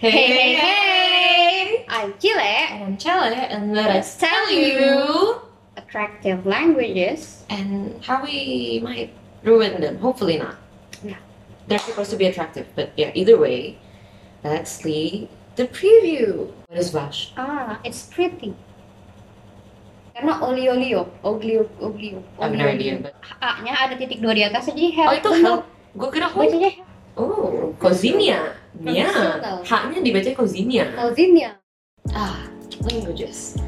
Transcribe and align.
Hey, 0.00 0.32
hey, 0.32 0.54
hey! 0.56 1.84
I'm 1.84 2.16
Chile. 2.16 2.40
And 2.40 2.84
I'm 2.84 2.96
Chele, 2.96 3.36
and 3.36 3.76
let 3.76 3.92
us 3.92 4.16
Tell 4.16 4.48
you. 4.48 5.36
Attractive 5.76 6.48
languages. 6.48 7.44
and 7.52 8.00
how 8.00 8.24
we 8.24 8.80
might 8.80 9.12
ruin 9.44 9.76
them. 9.76 10.00
Hopefully 10.00 10.40
not. 10.40 10.56
Yeah. 11.04 11.20
They're 11.68 11.84
supposed 11.84 12.08
to 12.12 12.16
be 12.16 12.24
attractive, 12.24 12.64
but 12.72 12.96
yeah, 12.96 13.12
either 13.12 13.36
way, 13.36 13.76
let's 14.42 14.72
see 14.72 15.28
the 15.60 15.68
preview. 15.68 16.48
What 16.72 16.80
is 16.80 16.96
Vash? 16.96 17.36
Ah, 17.36 17.76
it's 17.84 18.08
pretty. 18.08 18.56
Karena 20.16 20.40
olio 20.40 20.80
olio, 20.80 21.12
oglio 21.20 21.68
oglio. 21.76 22.24
I 22.40 22.48
have 22.48 22.56
no 22.56 22.64
idea. 22.64 23.04
But... 23.04 23.20
A-nya 23.44 23.76
ada 23.76 24.00
titik 24.00 24.24
dua 24.24 24.32
di 24.32 24.48
atas, 24.48 24.64
jadi 24.64 24.96
help. 24.96 25.12
Oh, 25.12 25.20
itu 25.20 25.30
help. 25.44 25.62
Gue 25.92 26.08
kira 26.08 26.32
help. 26.32 26.40
Bacanya 26.40 26.88
Oh, 27.20 27.76
Kozinia. 27.76 28.56
Ya, 28.80 29.12
Professional. 29.12 29.60
H-nya 29.60 29.98
dibaca 30.00 30.30
Kozinia. 30.32 30.84
Kozinia. 30.96 31.60
Ah, 32.16 32.48
languages. 32.88 33.60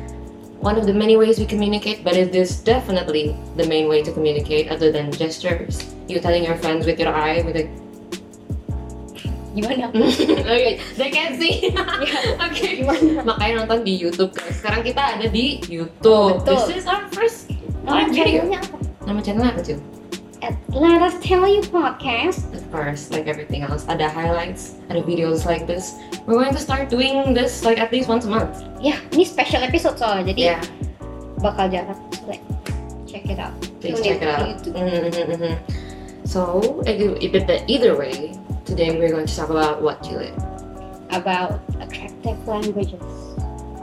One 0.62 0.78
of 0.78 0.86
the 0.88 0.94
many 0.94 1.18
ways 1.20 1.36
we 1.36 1.44
communicate, 1.44 2.00
but 2.00 2.16
it 2.16 2.32
is 2.32 2.62
definitely 2.64 3.36
the 3.60 3.66
main 3.68 3.90
way 3.92 4.00
to 4.00 4.14
communicate 4.14 4.70
other 4.70 4.88
than 4.88 5.12
gestures. 5.12 5.84
You 6.08 6.22
telling 6.22 6.46
your 6.48 6.56
friends 6.62 6.86
with 6.86 6.96
your 6.96 7.12
eye 7.12 7.42
with 7.44 7.60
a 7.60 7.66
Gimana? 9.52 9.92
okay, 10.48 10.80
they 10.96 11.10
can't 11.12 11.36
see. 11.36 11.68
Iya. 11.68 11.84
okay. 12.48 12.80
Gimana? 12.80 13.20
Makanya 13.20 13.54
nonton 13.60 13.84
di 13.84 14.00
YouTube 14.00 14.32
guys. 14.32 14.56
Sekarang 14.64 14.80
kita 14.80 15.02
ada 15.18 15.28
di 15.28 15.60
YouTube. 15.68 16.40
Betul. 16.40 16.56
This 16.56 16.64
is 16.72 16.84
our 16.88 17.04
first 17.12 17.52
Nama 17.84 18.08
live 18.08 18.16
video. 18.16 18.48
channelnya 18.48 18.58
apa? 18.64 18.76
Nama 19.04 19.20
channel 19.20 19.44
apa 19.44 19.60
tuh? 19.60 19.78
At 20.42 20.58
Let 20.74 20.98
Us 21.02 21.14
Tell 21.22 21.46
You 21.46 21.62
Podcast. 21.62 22.42
Of 22.50 22.66
course, 22.74 23.14
like 23.14 23.30
everything 23.30 23.62
else, 23.62 23.86
ada 23.86 24.10
highlights, 24.10 24.74
ada 24.90 24.98
videos 24.98 25.46
like 25.46 25.70
this. 25.70 25.94
We're 26.26 26.34
going 26.34 26.50
to 26.50 26.58
start 26.58 26.90
doing 26.90 27.30
this 27.30 27.62
like 27.62 27.78
at 27.78 27.94
least 27.94 28.10
once 28.10 28.26
a 28.26 28.30
month. 28.30 28.58
Yeah, 28.82 28.98
ini 29.14 29.22
special 29.22 29.62
episode 29.62 30.02
soalnya, 30.02 30.34
jadi 30.34 30.42
Yeah, 30.42 30.60
bakal 31.38 31.70
jarang. 31.70 31.94
So, 32.18 32.26
like, 32.26 32.42
check 33.06 33.22
it 33.30 33.38
out. 33.38 33.54
please 33.78 34.02
Tune 34.02 34.18
check 34.18 34.18
it 34.18 34.26
out. 34.26 34.42
YouTube. 34.50 34.74
Mhm, 34.74 35.30
mhm. 35.30 35.54
So, 36.26 36.82
either 36.90 37.14
either 37.70 37.94
way, 37.94 38.34
today 38.66 38.98
we're 38.98 39.14
going 39.14 39.30
to 39.30 39.36
talk 39.38 39.50
about 39.54 39.78
what 39.78 40.02
Chile. 40.02 40.34
About 41.14 41.62
attractive 41.78 42.38
languages. 42.50 42.98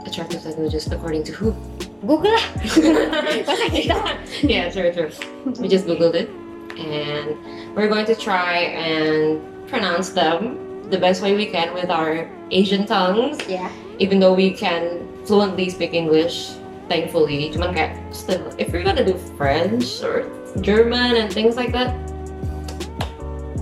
Attractive 0.04 0.44
languages 0.44 0.84
according 0.92 1.24
to 1.24 1.32
who? 1.32 1.56
Google 2.04 2.32
lah. 2.32 2.46
Masa 3.48 3.66
kita? 3.72 3.96
yeah, 4.44 4.68
true, 4.72 4.88
true. 4.92 5.12
We 5.60 5.68
just 5.68 5.84
googled 5.84 6.16
it, 6.16 6.32
and 6.76 7.36
we're 7.74 7.88
going 7.88 8.06
to 8.06 8.14
try 8.14 8.70
and 8.74 9.40
pronounce 9.68 10.10
them 10.10 10.58
the 10.90 10.98
best 10.98 11.22
way 11.22 11.34
we 11.34 11.46
can 11.46 11.72
with 11.74 11.90
our 11.90 12.28
Asian 12.50 12.86
tongues. 12.86 13.38
Ya. 13.46 13.70
Even 13.98 14.18
though 14.18 14.34
we 14.34 14.50
can 14.50 15.06
fluently 15.24 15.70
speak 15.70 15.94
English, 15.94 16.52
thankfully, 16.90 17.50
cuman 17.54 17.70
kayak 17.70 17.94
still, 18.10 18.42
if 18.58 18.74
we're 18.74 18.82
gonna 18.82 19.06
do 19.06 19.14
French 19.38 20.02
or 20.02 20.26
German 20.60 21.14
and 21.14 21.30
things 21.30 21.54
like 21.54 21.70
that, 21.70 21.94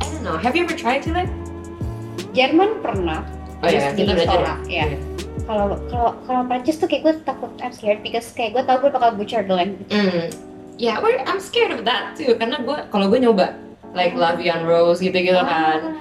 I 0.01 0.07
don't 0.09 0.25
know. 0.25 0.41
Have 0.41 0.57
you 0.57 0.65
ever 0.65 0.75
tried 0.75 1.05
to 1.05 1.13
like? 1.13 1.31
Jerman 2.33 2.81
pernah. 2.81 3.27
Oh 3.61 3.69
ya, 3.69 3.93
di 3.93 4.07
kita 4.07 4.15
belajar. 4.15 4.63
ya. 4.71 4.87
Kalau 5.45 5.81
kalau 5.91 6.11
kalau 6.25 6.43
Prancis 6.47 6.79
tuh 6.79 6.87
kayak 6.87 7.03
gue 7.05 7.15
takut 7.25 7.51
I'm 7.59 7.73
scared 7.75 8.05
because 8.05 8.31
kayak 8.33 8.55
gue 8.55 8.63
tau 8.65 8.79
gue 8.79 8.91
bakal 8.93 9.17
butcher 9.17 9.43
the 9.45 9.55
language. 9.55 9.91
Mm. 9.91 10.31
Yeah, 10.79 11.03
we're, 11.03 11.19
I'm 11.27 11.43
scared 11.43 11.75
of 11.75 11.83
that 11.91 12.15
too. 12.15 12.39
Karena 12.39 12.63
gue, 12.63 12.79
kalau 12.95 13.11
gue 13.11 13.19
nyoba, 13.19 13.59
like 13.99 14.15
La 14.15 14.39
Vie 14.39 14.47
en 14.47 14.63
Rose 14.63 15.03
gitu-gitu 15.03 15.43
kan. 15.43 15.99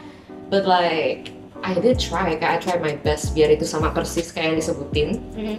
But 0.53 0.69
like, 0.69 1.33
I 1.65 1.73
did 1.73 1.97
try. 1.97 2.37
Kayak 2.37 2.51
I 2.53 2.57
tried 2.61 2.81
my 2.85 2.93
best 3.01 3.33
biar 3.33 3.49
itu 3.49 3.65
sama 3.65 3.89
persis 3.89 4.29
kayak 4.29 4.53
yang 4.53 4.57
disebutin. 4.61 5.09
Mhm. 5.33 5.57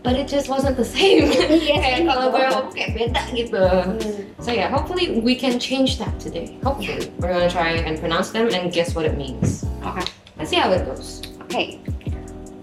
But 0.00 0.16
it 0.16 0.28
just 0.28 0.48
wasn't 0.48 0.80
the 0.80 0.84
same. 0.84 1.28
Iya, 1.60 1.76
kayak 1.80 1.98
kalau 2.08 2.26
gue 2.32 2.44
kayak 2.72 2.90
beda 2.96 3.22
gitu. 3.36 3.64
Hmm. 3.64 3.96
So 4.40 4.48
yeah, 4.52 4.68
hopefully 4.72 5.20
we 5.20 5.36
can 5.36 5.60
change 5.60 6.00
that 6.00 6.12
today. 6.20 6.56
Hopefully. 6.64 7.12
We're 7.20 7.32
gonna 7.32 7.52
try 7.52 7.80
and 7.80 8.00
pronounce 8.00 8.32
them 8.32 8.48
and 8.52 8.72
guess 8.72 8.96
what 8.96 9.04
it 9.04 9.16
means. 9.16 9.64
Oke. 9.84 10.04
Let's 10.40 10.52
see 10.52 10.60
how 10.60 10.72
it 10.72 10.88
goes. 10.88 11.20
Oke. 11.48 11.80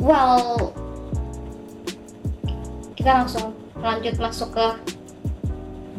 Well, 0.02 0.74
kita 2.98 3.26
langsung 3.26 3.54
lanjut 3.78 4.18
masuk 4.18 4.58
ke 4.58 4.66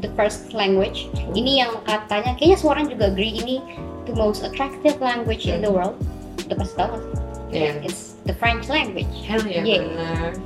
the 0.01 0.11
first 0.15 0.53
language. 0.55 1.11
Ini 1.35 1.67
yang 1.67 1.73
katanya 1.85 2.35
kayaknya 2.39 2.57
semua 2.59 2.73
orang 2.79 2.87
juga 2.91 3.05
agree 3.11 3.35
ini 3.35 3.61
the 4.07 4.15
most 4.17 4.47
attractive 4.47 4.97
language 5.03 5.47
in 5.47 5.61
the 5.61 5.71
world. 5.71 5.99
Udah 6.49 6.57
pasti 6.57 6.75
tahu 6.79 6.95
sih? 6.97 7.11
Yeah. 7.49 7.81
It's 7.85 8.17
the 8.29 8.37
French 8.37 8.69
language. 8.69 9.11
Hell 9.25 9.43
yeah. 9.45 9.65
Yeah. 9.65 10.37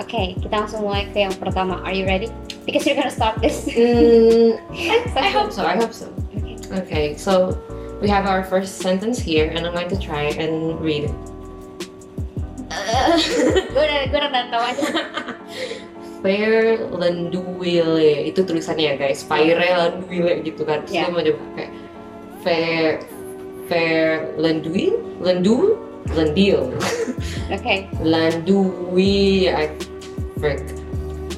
Oke, 0.00 0.38
kita 0.40 0.54
langsung 0.54 0.86
mulai 0.86 1.08
ke 1.12 1.20
yang 1.20 1.36
pertama. 1.36 1.84
Are 1.84 1.92
you 1.92 2.08
ready? 2.08 2.32
Because 2.64 2.88
you're 2.88 2.96
gonna 2.96 3.12
start 3.12 3.36
this. 3.44 3.68
Mm, 3.68 4.56
I, 4.72 4.96
I 5.26 5.28
hope 5.28 5.52
so. 5.52 5.66
I 5.66 5.76
hope 5.76 5.92
so. 5.92 6.08
Okay. 6.36 6.56
Okay, 6.70 7.06
so 7.18 7.58
we 8.00 8.08
have 8.08 8.24
our 8.24 8.44
first 8.44 8.80
sentence 8.80 9.20
here, 9.20 9.50
and 9.52 9.66
I'm 9.66 9.74
going 9.74 9.90
to 9.90 10.00
try 10.00 10.32
and 10.32 10.80
read 10.80 11.10
it. 11.10 11.16
gue 13.74 13.82
udah 13.82 14.00
gue 14.08 14.18
udah 14.18 14.44
tahu 14.48 14.62
aja. 14.62 14.86
Fair 16.20 16.84
Lenduile 16.92 18.28
itu 18.28 18.40
tulisannya 18.44 18.92
ya 18.92 18.94
guys. 19.00 19.24
Fair 19.24 19.56
Lenduile 19.56 20.44
gitu 20.44 20.62
kan. 20.68 20.84
Terus 20.84 20.94
Ya. 20.96 21.02
gue 21.08 21.12
mau 21.12 21.22
coba 21.24 21.42
kayak 21.56 21.72
Fair 22.44 22.84
Fair 23.68 24.04
Lenduil 24.36 24.94
Lendu? 25.20 25.76
Lendil. 26.16 26.72
Oke, 27.54 27.86
Landui 28.02 29.46
I 29.46 29.68
frick 30.40 30.64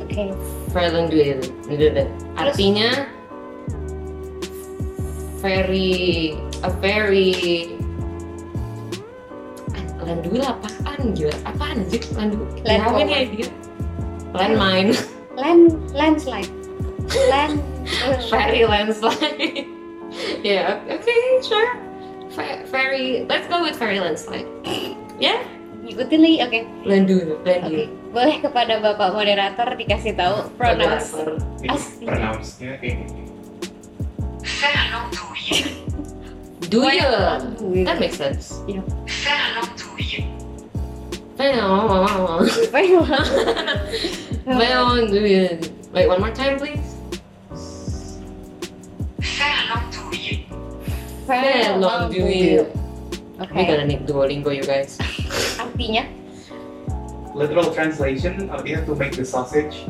oke. 0.01 0.25
Fair 0.71 0.89
Lenduil 0.95 1.41
Artinya 2.39 3.11
very 5.43 6.37
a 6.63 6.71
very 6.79 7.75
Landuil 10.03 10.43
apaan 10.47 11.15
gila? 11.15 11.35
Apaan 11.47 11.85
sih? 11.91 12.01
Landuil? 12.15 12.47
Do 12.63 13.37
you 13.39 13.49
Landmine. 14.33 14.97
Land 15.37 15.93
landslide. 15.93 16.51
Land. 17.29 17.61
Fairy 18.31 18.65
landslide. 18.65 19.67
yeah, 20.45 20.81
okay, 20.89 21.21
sure. 21.43 21.77
Fa- 22.33 22.65
fairy, 22.67 23.27
let's 23.29 23.49
go 23.49 23.63
with 23.63 23.77
fairy 23.77 24.01
landslide. 24.01 24.49
Yeah? 25.21 25.43
Ikutin 25.83 26.21
lagi. 26.25 26.37
Oke. 26.47 26.61
Landu, 26.89 27.17
Oke. 27.43 27.45
landu. 27.45 27.91
Boleh 28.15 28.37
kepada 28.41 28.81
bapak 28.81 29.13
moderator 29.13 29.69
dikasih 29.77 30.17
tahu 30.17 30.49
pronounce. 30.57 31.13
Ini 31.61 31.69
Asli. 31.69 32.07
pronounce-nya 32.07 32.73
kayak 32.81 32.97
gini. 33.05 33.23
Do 36.73 36.89
you? 36.89 37.05
That 37.85 38.01
makes 38.01 38.17
sense. 38.17 38.65
Yeah. 38.65 38.81
Well, 38.81 40.32
well, 44.47 45.07
do 45.11 45.21
you? 45.27 45.59
Wait, 45.93 46.09
one 46.09 46.21
more 46.21 46.31
time, 46.33 46.59
please. 46.59 46.81
Well, 51.27 51.79
long 51.79 52.11
do 52.13 52.19
you? 52.27 52.67
Oke. 53.41 53.55
We 53.55 53.65
gonna 53.65 53.87
need 53.87 54.07
Duolingo, 54.07 54.55
you 54.55 54.63
guys. 54.63 54.99
Artinya, 55.57 56.05
Literal 57.33 57.73
translation 57.73 58.53
artinya 58.53 58.85
to 58.85 58.93
make 58.95 59.17
the 59.17 59.25
sausage. 59.25 59.89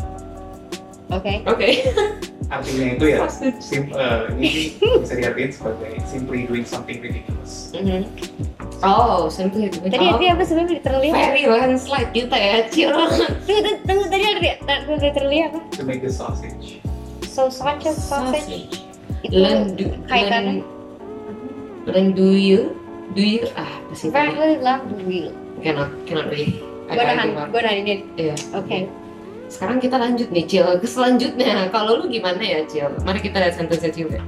oke. 1.11 1.27
Okay. 1.59 1.91
Artinya 2.53 2.95
itu 2.95 3.05
ya 3.17 3.27
Sausage. 3.27 3.59
sim, 3.65 3.89
eh, 3.91 4.29
ini 4.39 4.77
bisa 4.79 5.17
diartikan 5.19 5.51
sebagai 5.51 5.93
simply 6.07 6.45
doing 6.47 6.63
something 6.69 7.01
ridiculous. 7.03 7.73
Mhm. 7.75 8.07
Oh, 8.83 9.31
simply 9.31 9.71
doing 9.71 9.95
Tadi 9.95 10.07
oh, 10.11 10.19
artinya 10.19 10.33
apa 10.35 10.43
sebenarnya 10.43 10.75
literally? 10.83 11.09
Fairy 11.15 11.45
landslide 11.47 12.11
kita 12.11 12.37
ya, 12.37 12.57
chill. 12.67 12.91
Tunggu, 13.47 13.71
tunggu, 13.87 14.05
tadi 14.11 14.25
ada 14.27 14.53
tadi 14.59 14.95
literally 14.99 15.39
apa? 15.47 15.59
To 15.79 15.83
make 15.87 16.03
the 16.03 16.11
sausage. 16.11 16.83
So 17.31 17.47
sausage, 17.47 17.95
sausage. 17.95 18.67
Itu 19.23 19.39
Lendu, 19.39 19.87
kaitannya 20.11 20.67
len, 21.87 22.15
do 22.15 22.35
you, 22.35 22.77
do 23.15 23.23
you, 23.23 23.43
ah, 23.59 23.67
apa 23.67 23.95
sih 23.95 24.09
tadi? 24.11 24.35
very 24.35 24.57
will. 25.03 25.35
Cannot, 25.63 25.91
cannot 26.07 26.27
read. 26.31 26.59
I 26.91 26.99
Gue 26.99 27.05
nahan, 27.07 27.29
gue 27.49 27.61
nahan 27.63 27.77
ini. 27.87 27.95
Iya. 28.19 28.35
Oke. 28.59 28.91
Sekarang 29.47 29.79
kita 29.79 29.97
lanjut 30.01 30.29
nih, 30.33 30.45
Cil, 30.49 30.67
ke 30.81 30.89
selanjutnya. 30.89 31.71
Kalau 31.71 32.03
lu 32.03 32.05
gimana 32.11 32.41
ya, 32.41 32.65
Cil? 32.67 32.91
Mari 33.07 33.21
kita 33.23 33.39
lihat 33.39 33.55
sentence 33.55 33.85
Cil 33.95 34.11
ya. 34.11 34.23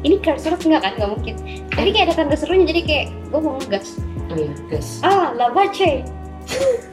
Ini 0.00 0.16
cursor 0.24 0.56
enggak 0.56 0.80
kan? 0.80 0.92
Enggak 0.96 1.10
mungkin. 1.12 1.34
Tapi 1.68 1.88
kayak 1.92 2.06
ada 2.08 2.14
tanda 2.24 2.36
serunya 2.36 2.64
jadi 2.72 2.80
kayak 2.84 3.06
gue 3.28 3.40
mau 3.40 3.54
ngegas. 3.60 4.00
Oh 4.30 4.36
iya, 4.38 4.52
guys. 4.70 4.88
Ah, 5.04 5.34
lavache. 5.36 6.06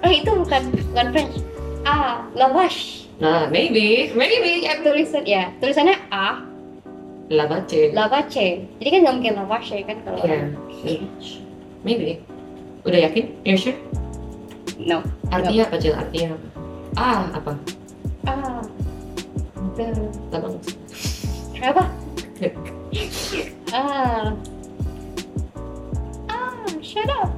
oh 0.04 0.12
itu 0.12 0.30
bukan 0.30 0.62
bukan 0.92 1.08
French. 1.16 1.36
Ah, 1.88 2.28
lavash. 2.36 3.08
Nah, 3.18 3.50
maybe, 3.50 4.14
maybe, 4.14 4.62
ya, 4.62 4.78
Tulisan 4.86 5.26
ya, 5.26 5.50
tulisannya 5.58 5.98
A, 6.14 6.46
lavache. 7.34 7.90
lavache. 7.90 8.70
Jadi 8.78 8.90
kan 8.94 9.00
nggak 9.02 9.16
mungkin 9.18 9.34
lavache 9.42 9.78
kan 9.82 9.98
kalau 10.06 10.22
Yeah. 10.22 10.54
Maybe. 11.82 12.22
Udah 12.86 13.00
yakin? 13.10 13.34
You 13.42 13.58
sure? 13.58 13.74
No. 14.78 15.02
Artinya 15.34 15.66
apa, 15.66 15.76
Cil? 15.82 15.98
Artinya 15.98 16.38
apa? 16.38 16.48
Ah, 16.94 17.22
apa? 17.34 17.52
Ah. 18.30 18.62
The 19.74 19.86
Tabang. 20.30 20.56
apa? 21.58 21.84
Ah. 23.78 24.34
Ah, 26.34 26.66
shut 26.82 27.06
up. 27.14 27.30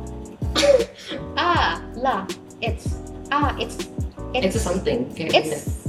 ah, 1.36 1.84
la. 2.00 2.24
It's 2.64 2.96
ah, 3.28 3.52
it's 3.60 3.92
It's 4.32 4.56
a 4.56 4.62
something. 4.62 5.10
Gini. 5.18 5.34
It's 5.34 5.82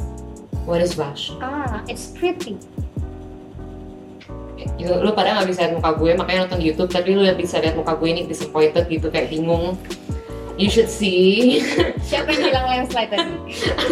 What 0.64 0.80
is 0.80 0.94
Vash? 0.94 1.30
ah, 1.38 1.84
it's 1.86 2.10
pretty. 2.10 2.56
Lu, 4.80 4.92
lu 5.04 5.12
pada 5.12 5.36
nggak 5.36 5.48
bisa 5.48 5.60
lihat 5.68 5.72
muka 5.76 5.90
gue, 5.96 6.10
makanya 6.16 6.38
nonton 6.48 6.58
di 6.60 6.66
YouTube. 6.72 6.90
Tapi 6.92 7.16
lu 7.16 7.24
bisa 7.36 7.60
lihat 7.60 7.76
muka 7.76 7.96
gue 7.96 8.08
ini 8.08 8.22
disappointed 8.24 8.88
gitu, 8.88 9.12
kayak 9.12 9.28
bingung. 9.28 9.76
You 10.56 10.68
should 10.68 10.88
see. 10.92 11.64
Siapa 12.08 12.32
yang 12.32 12.52
bilang 12.52 12.66
landslide 12.68 13.12
tadi? 13.12 13.32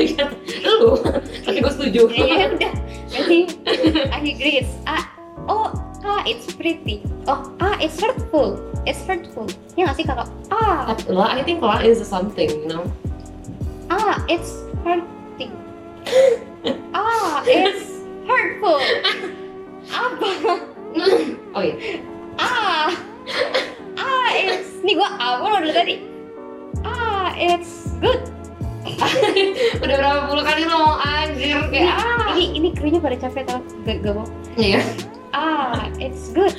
lu, 0.65 1.01
tapi 1.45 1.59
gue 1.61 1.73
setuju. 1.73 2.03
ya 2.13 2.25
ya 2.25 2.47
udah. 2.57 2.75
Berarti 3.09 3.39
I 4.13 4.21
agree. 4.21 4.55
It's 4.65 4.73
ah, 4.85 5.05
oh 5.49 5.73
ah, 6.09 6.23
it's 6.25 6.49
pretty. 6.51 7.05
Oh 7.29 7.53
ah, 7.61 7.77
it's 7.77 8.01
hurtful. 8.01 8.57
It's 8.89 9.05
hurtful. 9.05 9.45
Ya 9.77 9.85
nggak 9.87 9.97
sih 10.01 10.05
kakak? 10.09 10.29
Ah, 10.49 10.89
Tapi 10.89 11.13
La, 11.13 11.37
I 11.37 11.45
think 11.45 11.61
La 11.61 11.85
is 11.85 12.01
something, 12.01 12.49
you 12.49 12.69
know. 12.69 12.89
ah, 13.89 14.17
it's 14.27 14.65
hurting. 14.81 15.53
Ah, 16.97 17.45
it's 17.45 18.01
hurtful. 18.25 18.81
Apa? 19.89 20.29
Oh 21.53 21.61
iya. 21.61 22.01
Ah, 22.41 22.89
ah, 24.01 24.29
it's. 24.33 24.81
Nih 24.81 24.97
gua 24.97 25.11
apa 25.15 25.45
lo 25.45 25.57
dari 25.61 25.75
tadi? 25.75 25.95
Ah, 26.81 27.31
it's 27.37 27.93
good. 28.01 28.25
Udah 29.85 29.97
berapa 30.01 30.21
puluh 30.27 30.43
kali 30.43 30.65
ngomong 30.65 30.97
anjir 30.99 31.61
kayak 31.69 31.93
ah. 31.93 32.33
Ini 32.35 32.57
ini 32.57 32.69
krunya 32.73 32.99
pada 32.99 33.21
capek 33.21 33.45
tau? 33.45 33.61
Gak, 33.85 34.01
gak 34.01 34.17
mau. 34.17 34.27
Iya. 34.57 34.81
Ah, 34.81 34.87
it's 35.99 36.31
good. 36.35 36.55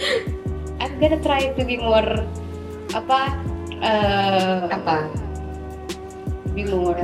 I'm 0.79 0.99
gonna 0.99 1.19
try 1.19 1.51
to 1.51 1.61
be 1.63 1.75
more 1.75 2.23
apa? 2.95 3.35
eh 3.79 4.67
Apa? 4.67 5.07
Be 6.55 6.67
more 6.67 6.99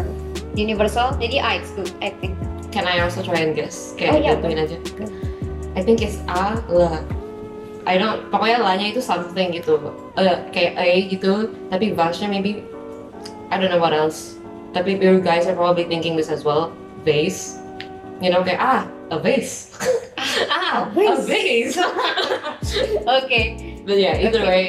universal. 0.55 1.15
Jadi 1.19 1.39
ah, 1.39 1.59
it's 1.59 1.71
good. 1.75 1.91
I 1.99 2.11
think. 2.19 2.35
Can 2.75 2.83
I 2.87 2.99
also 2.99 3.23
try 3.23 3.39
and 3.39 3.55
guess? 3.55 3.95
Oh, 3.95 3.99
Kayak 3.99 4.13
iya, 4.19 4.31
gituin 4.35 4.59
aja. 4.59 4.77
I 5.75 5.81
think 5.83 6.03
it's 6.03 6.19
A, 6.27 6.59
la. 6.67 6.99
I 7.85 7.95
don't, 7.95 8.27
pokoknya 8.33 8.59
la-nya 8.59 8.91
itu 8.91 8.99
something 8.99 9.55
gitu. 9.55 9.79
Eh, 10.19 10.37
kayak 10.51 10.73
A 10.75 10.87
gitu, 11.07 11.55
tapi 11.71 11.93
vase-nya 11.93 12.27
maybe, 12.27 12.65
I 13.47 13.61
don't 13.61 13.71
know 13.71 13.79
what 13.79 13.95
else. 13.95 14.35
Tapi 14.75 14.99
you 14.99 15.23
guys 15.23 15.47
are 15.47 15.55
probably 15.55 15.87
thinking 15.87 16.19
this 16.19 16.27
as 16.27 16.43
well. 16.43 16.75
Vase. 17.07 17.61
You 18.19 18.27
know, 18.33 18.43
kayak, 18.43 18.59
ah, 18.59 18.83
a 19.11 19.17
vase. 19.19 19.69
ah, 20.49 20.89
a 20.95 21.15
vase. 21.21 21.77
Oke. 23.17 23.41
But 23.85 23.97
yeah, 24.01 24.17
either 24.17 24.41
Okay. 24.41 24.47
way, 24.49 24.63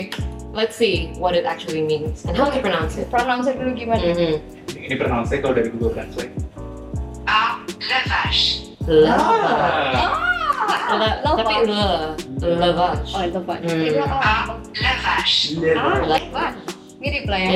let's 0.53 0.77
see 0.77 1.13
what 1.17 1.35
it 1.35 1.45
actually 1.45 1.83
means 1.83 2.25
and 2.25 2.37
how 2.37 2.51
to 2.53 2.61
pronounce 2.61 2.97
it. 3.01 3.09
Pronounce 3.09 3.49
dulu 3.49 3.73
gimana? 3.73 4.05
Mhm. 4.13 4.35
Ini 4.77 4.95
pronounce 5.01 5.33
kalau 5.41 5.57
dari 5.57 5.73
Google 5.73 5.97
Translate. 5.97 6.33
Ah, 7.25 7.65
la 7.65 8.01
vache. 8.07 8.71
Lava. 8.87 9.35
Ah, 9.97 10.95
La- 10.95 11.19
lava. 11.27 11.39
Tapi 11.43 11.55
le, 11.67 11.83
lavage. 12.55 13.11
Oh, 13.11 13.27
lava. 13.27 13.55
Hmm. 13.59 13.83
Itu 13.83 13.99
Ah, 13.99 14.15
ah, 14.23 14.45
la 14.79 14.93
vache. 15.03 15.59
ah, 15.75 15.99
lava. 16.07 16.45
Mirip 17.03 17.25
lah 17.27 17.39
ya. 17.39 17.49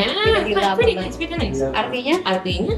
Yeah, 0.50 0.74
pretty 0.74 0.94
nice, 0.98 1.14
pretty 1.16 1.36
nice. 1.38 1.62
Artinya? 1.62 2.18
Artinya? 2.26 2.74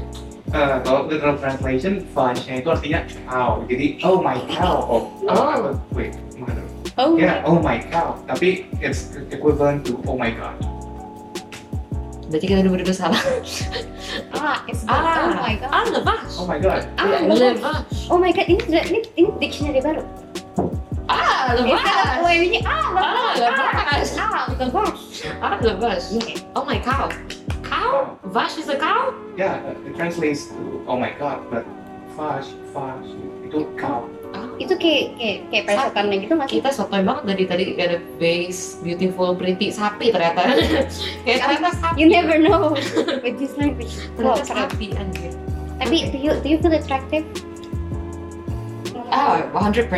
Eh, 0.53 0.77
kalau 0.85 1.09
literal 1.09 1.33
translation, 1.41 2.05
fudge-nya 2.13 2.61
itu 2.61 2.69
artinya 2.69 3.01
cow. 3.25 3.65
Jadi, 3.65 3.97
oh 4.05 4.21
my 4.21 4.37
cow. 4.53 4.85
Oh, 4.85 5.01
Oh. 5.25 5.73
wait, 5.97 6.13
mana? 6.37 6.61
Oh, 6.93 7.17
Ya, 7.17 7.41
oh 7.41 7.57
my 7.57 7.81
cow. 7.89 8.21
Tapi 8.29 8.69
it's 8.77 9.17
equivalent 9.33 9.81
to 9.81 9.97
oh 10.05 10.13
my 10.13 10.29
god. 10.29 10.53
Berarti 12.29 12.45
kita 12.45 12.69
berdua 12.69 12.93
salah. 12.93 13.17
ah, 14.37 14.61
it's 14.69 14.85
good. 14.85 14.93
Oh 14.93 15.33
my 15.41 15.57
god. 15.57 15.69
Ah, 15.73 15.83
lavage. 15.89 16.33
Oh 16.37 16.45
my 16.45 16.59
god. 16.61 16.85
Ah, 17.01 17.05
Yeah, 17.09 17.21
lavage. 17.33 17.61
Oh 18.13 18.17
my 18.21 18.29
god, 18.29 18.45
ini 18.45 18.61
ini, 18.69 18.99
ini 19.17 19.29
dictionary 19.41 19.81
baru. 19.81 20.05
Ah, 21.09 21.57
lavage. 21.57 21.81
OMG, 22.21 22.61
ah, 22.61 22.93
lava. 22.93 23.01
Ah, 23.01 23.33
lavage. 23.41 24.13
Ah, 24.21 24.45
lavage. 24.53 25.01
Ah, 25.41 25.57
lavage. 25.65 26.05
Okay. 26.21 26.37
Oh 26.53 26.61
my 26.61 26.77
cow. 26.77 27.09
Cow? 27.73 28.17
Vash 28.29 28.57
is 28.61 28.69
a 28.69 28.77
cow? 28.77 29.13
Yeah, 29.33 29.57
uh, 29.65 29.87
it 29.89 29.97
translates 29.97 30.53
to 30.53 30.85
oh 30.85 30.97
my 30.97 31.09
god, 31.17 31.41
but 31.49 31.65
fudge, 32.13 32.53
fudge, 32.69 33.09
itu 33.49 33.65
cow. 33.81 34.05
Itu 34.61 34.77
kayak 34.77 35.17
kayak 35.17 35.37
kayak 35.49 35.63
pesokannya 35.65 36.17
gitu 36.21 36.33
nggak 36.37 36.49
sih? 36.53 36.57
Kita 36.61 36.69
sotoy 36.69 37.01
banget 37.01 37.23
dari 37.33 37.43
tadi 37.49 37.63
ada 37.81 37.97
base, 38.21 38.77
beautiful, 38.85 39.33
pretty, 39.33 39.73
sapi 39.73 40.13
ternyata. 40.13 40.53
Kayak 41.25 41.37
ternyata 41.41 41.69
sapi. 41.81 41.97
You 41.97 42.07
never 42.09 42.37
know 42.37 42.77
with 43.25 43.37
this 43.41 43.57
language. 43.57 43.97
Ternyata 44.13 44.45
sapi 44.45 44.93
anjir. 44.93 45.33
Tapi 45.81 46.13
do 46.13 46.17
you 46.21 46.37
do 46.45 46.47
you 46.53 46.57
feel 46.61 46.73
attractive? 46.77 47.25
Ah, 49.13 49.45
100%. 49.53 49.89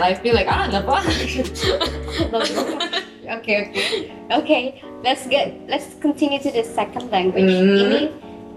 I 0.00 0.16
feel 0.16 0.32
like, 0.32 0.48
ah, 0.48 0.64
lavage. 0.72 1.44
Okay, 3.32 3.64
okay, 3.64 4.12
okay. 4.28 4.62
Let's 5.00 5.24
get 5.24 5.56
let's 5.64 5.96
continue 6.04 6.36
to 6.44 6.52
the 6.52 6.60
second 6.60 7.08
language. 7.08 7.48
Hmm. 7.48 7.80
Ini 7.80 8.00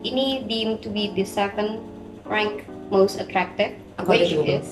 ini 0.04 0.26
deemed 0.52 0.84
to 0.84 0.92
be 0.92 1.16
the 1.16 1.24
second 1.24 1.80
rank 2.28 2.68
most 2.92 3.18
attractive, 3.24 3.72
Apa 3.96 4.12
which 4.12 4.36
itu? 4.36 4.44
is 4.44 4.68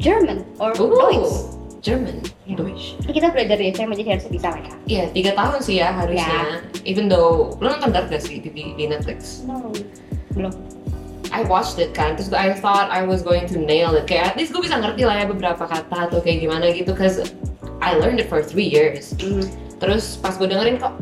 German 0.00 0.48
or 0.56 0.72
Ooh, 0.80 0.96
Deutsch. 0.96 1.60
German, 1.82 2.24
Deutsch. 2.46 2.94
Ini 3.04 3.12
kita 3.12 3.34
belajar 3.34 3.58
dari 3.58 3.74
SMA 3.74 3.98
jadi 3.98 4.16
harus 4.16 4.30
bisa 4.30 4.54
lah 4.54 4.62
ya. 4.62 4.74
Iya, 4.86 5.04
tiga 5.12 5.30
tahun 5.34 5.58
sih 5.60 5.76
ya 5.82 5.90
harusnya. 5.90 6.62
Even 6.86 7.10
though, 7.10 7.58
lo 7.58 7.68
nonton 7.74 7.90
Dark 7.90 8.06
gak 8.06 8.22
sih 8.22 8.38
di, 8.38 8.48
di, 8.54 8.70
di 8.78 8.84
Netflix? 8.86 9.42
No, 9.42 9.74
belum. 10.32 10.54
I 11.34 11.42
watched 11.50 11.82
it 11.82 11.90
kan, 11.90 12.14
terus 12.14 12.30
I 12.30 12.54
thought 12.54 12.86
I 12.86 13.02
was 13.02 13.20
going 13.26 13.50
to 13.50 13.58
nail 13.58 13.98
it. 13.98 14.06
Kayak 14.06 14.32
at 14.32 14.34
least 14.38 14.54
gue 14.54 14.62
bisa 14.62 14.78
ngerti 14.78 15.02
lah 15.02 15.20
ya 15.20 15.26
beberapa 15.26 15.64
kata 15.66 16.06
atau 16.06 16.22
kayak 16.22 16.46
gimana 16.46 16.70
gitu, 16.70 16.94
cause 16.94 17.18
I 17.82 17.98
learned 17.98 18.22
it 18.22 18.30
for 18.30 18.40
three 18.40 18.70
years. 18.70 19.12
Hmm. 19.18 19.42
Terus 19.82 20.14
pas 20.22 20.38
gue 20.38 20.46
dengerin 20.46 20.78
kok, 20.78 20.94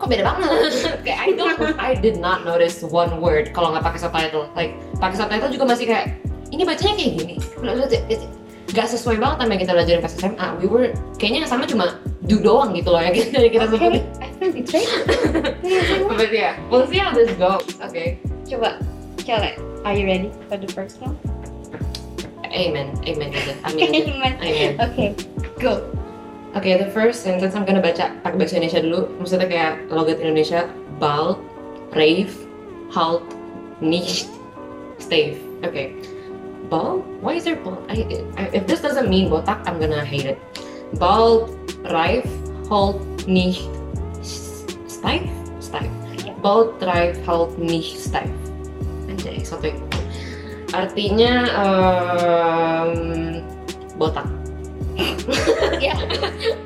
kok 0.00 0.08
beda 0.08 0.24
banget. 0.24 0.48
kayak 1.04 1.18
I 1.20 1.30
don't, 1.36 1.60
I 1.76 1.92
did 1.92 2.16
not 2.16 2.48
notice 2.48 2.80
one 2.80 3.20
word 3.20 3.52
kalau 3.52 3.76
nggak 3.76 3.84
pakai 3.84 4.00
subtitle. 4.00 4.48
Like 4.56 4.72
pakai 4.96 5.20
subtitle 5.20 5.52
juga 5.52 5.68
masih 5.68 5.84
kayak, 5.92 6.16
ini 6.48 6.64
bacanya 6.64 6.96
kayak 6.96 7.12
gini. 7.20 7.34
Gak 8.74 8.90
sesuai 8.90 9.22
banget 9.22 9.36
sama 9.46 9.50
yang 9.54 9.62
kita 9.62 9.72
belajarin 9.76 10.02
pas 10.02 10.14
SMA. 10.16 10.46
We 10.58 10.66
were, 10.66 10.90
kayaknya 11.20 11.46
yang 11.46 11.52
sama 11.52 11.64
cuma 11.70 12.00
do 12.26 12.42
doang 12.42 12.74
gitu 12.74 12.90
loh 12.90 12.98
ya 12.98 13.14
kita, 13.14 13.38
kita 13.54 13.64
Okay, 13.70 13.78
sebutin. 13.78 14.02
I 14.18 14.28
feel 14.40 14.50
betrayed. 14.50 14.90
But 16.18 16.32
yeah, 16.34 16.58
we'll 16.72 16.88
see 16.90 16.98
how 16.98 17.14
this 17.14 17.30
goes. 17.38 17.68
Okay. 17.78 18.18
Coba, 18.48 18.82
coba. 19.22 19.54
Are 19.86 19.94
you 19.94 20.08
ready 20.08 20.34
for 20.50 20.58
the 20.58 20.66
first 20.74 20.98
one? 20.98 21.14
Amen. 22.56 22.96
Amen. 23.04 23.30
Amin. 23.68 23.86
aja. 23.92 24.00
Amen. 24.10 24.34
Amen. 24.40 24.72
Okay, 24.80 25.12
go. 25.58 25.84
Okay, 26.56 26.80
the 26.80 26.88
first 26.90 27.20
sentence 27.20 27.52
I'm 27.52 27.68
gonna 27.68 27.84
baca 27.84 28.16
pakai 28.24 28.36
bahasa 28.40 28.56
Indonesia 28.56 28.80
dulu. 28.80 29.00
Maksudnya 29.20 29.48
kayak 29.48 29.72
logat 29.92 30.24
Indonesia. 30.24 30.64
Bald, 30.96 31.36
rave, 31.92 32.32
halt, 32.88 33.24
nicht, 33.84 34.32
stave. 34.96 35.36
Okay. 35.60 35.92
Bald? 36.72 37.04
Why 37.20 37.36
is 37.36 37.44
there 37.44 37.60
bald? 37.60 37.84
I, 37.92 38.24
I, 38.40 38.48
if 38.56 38.64
this 38.64 38.80
doesn't 38.80 39.12
mean 39.12 39.28
botak, 39.28 39.60
I'm 39.68 39.76
gonna 39.76 40.00
hate 40.00 40.24
it. 40.24 40.38
Bald, 40.96 41.52
rave, 41.92 42.24
halt, 42.72 43.04
nicht, 43.28 43.68
stave? 44.88 45.28
Stave. 45.60 45.92
Bald, 46.40 46.80
rave, 46.80 47.20
halt, 47.28 47.52
nicht, 47.60 48.00
stave. 48.00 48.32
Anjay, 49.12 49.44
satu. 49.44 49.76
Artinya 50.72 51.46
um, 51.60 53.44
botak. 54.00 54.26
Ya, 55.76 55.92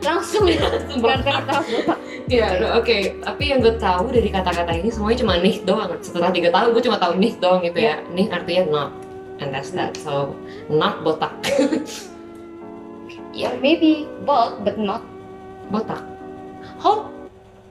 langsung 0.06 0.46
gara-gara 1.02 1.42
tahu 1.50 1.64
botak. 1.82 1.98
Iya, 2.30 2.46
udah, 2.62 2.70
oke. 2.78 2.96
Tapi 3.26 3.42
yang 3.50 3.58
gue 3.58 3.74
tahu 3.74 4.14
dari 4.14 4.30
kata-kata 4.30 4.70
ini 4.70 4.86
semuanya 4.86 5.18
cuma 5.26 5.34
nih 5.42 5.56
doang. 5.66 5.90
Setelah 5.98 6.30
tiga 6.30 6.54
tahun 6.54 6.70
gue 6.70 6.82
cuma 6.86 6.98
tahu 7.02 7.18
nih 7.18 7.32
doang 7.42 7.60
gitu 7.66 7.78
ya. 7.82 7.98
Nih 8.14 8.30
artinya 8.30 8.62
not, 8.70 8.90
and 9.42 9.50
that's 9.50 9.74
that. 9.74 9.98
So 9.98 10.38
not 10.70 11.02
botak, 11.02 11.34
Yeah, 13.34 13.54
maybe 13.58 14.06
bald 14.26 14.62
but 14.62 14.78
not. 14.78 15.02
botak. 15.70 16.02
Halt, 16.82 17.06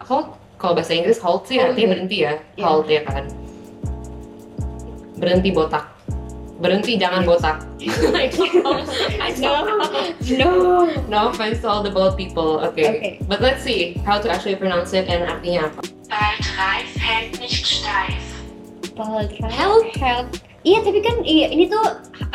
halt. 0.07 0.27
Kalau 0.59 0.75
bahasa 0.75 0.91
Inggris 0.95 1.19
halt 1.23 1.43
sih 1.47 1.59
artinya 1.59 1.87
iya. 1.87 1.91
berhenti 1.91 2.17
ya. 2.19 2.33
Iya. 2.55 2.63
Halt 2.63 2.87
ya 2.87 3.01
kan. 3.07 3.23
Berhenti 5.19 5.49
botak. 5.51 5.98
Berhenti 6.59 6.99
jangan 6.99 7.23
botak. 7.23 7.63
Know. 9.39 9.63
No. 10.37 10.51
No 11.07 11.19
offense 11.29 11.61
to 11.63 11.67
all 11.69 11.81
the 11.81 11.89
bald 11.89 12.17
people. 12.17 12.59
Okay. 12.71 12.87
Okay. 12.89 13.13
But 13.27 13.41
let's 13.41 13.63
see 13.63 13.95
how 14.05 14.19
to 14.19 14.27
actually 14.29 14.55
pronounce 14.55 14.91
it 14.93 15.07
and 15.07 15.23
artinya 15.25 15.71
apa. 15.71 15.79
Bald 16.09 16.43
reif 16.57 16.89
hält 16.99 17.31
nicht 17.39 17.63
steif. 17.63 18.19
Bald 18.95 19.31
right? 19.39 19.53
Help. 19.53 19.85
Help. 19.95 20.27
Iya 20.67 20.83
tapi 20.83 20.99
kan 20.99 21.23
iya 21.23 21.47
ini 21.47 21.71
tuh 21.71 21.81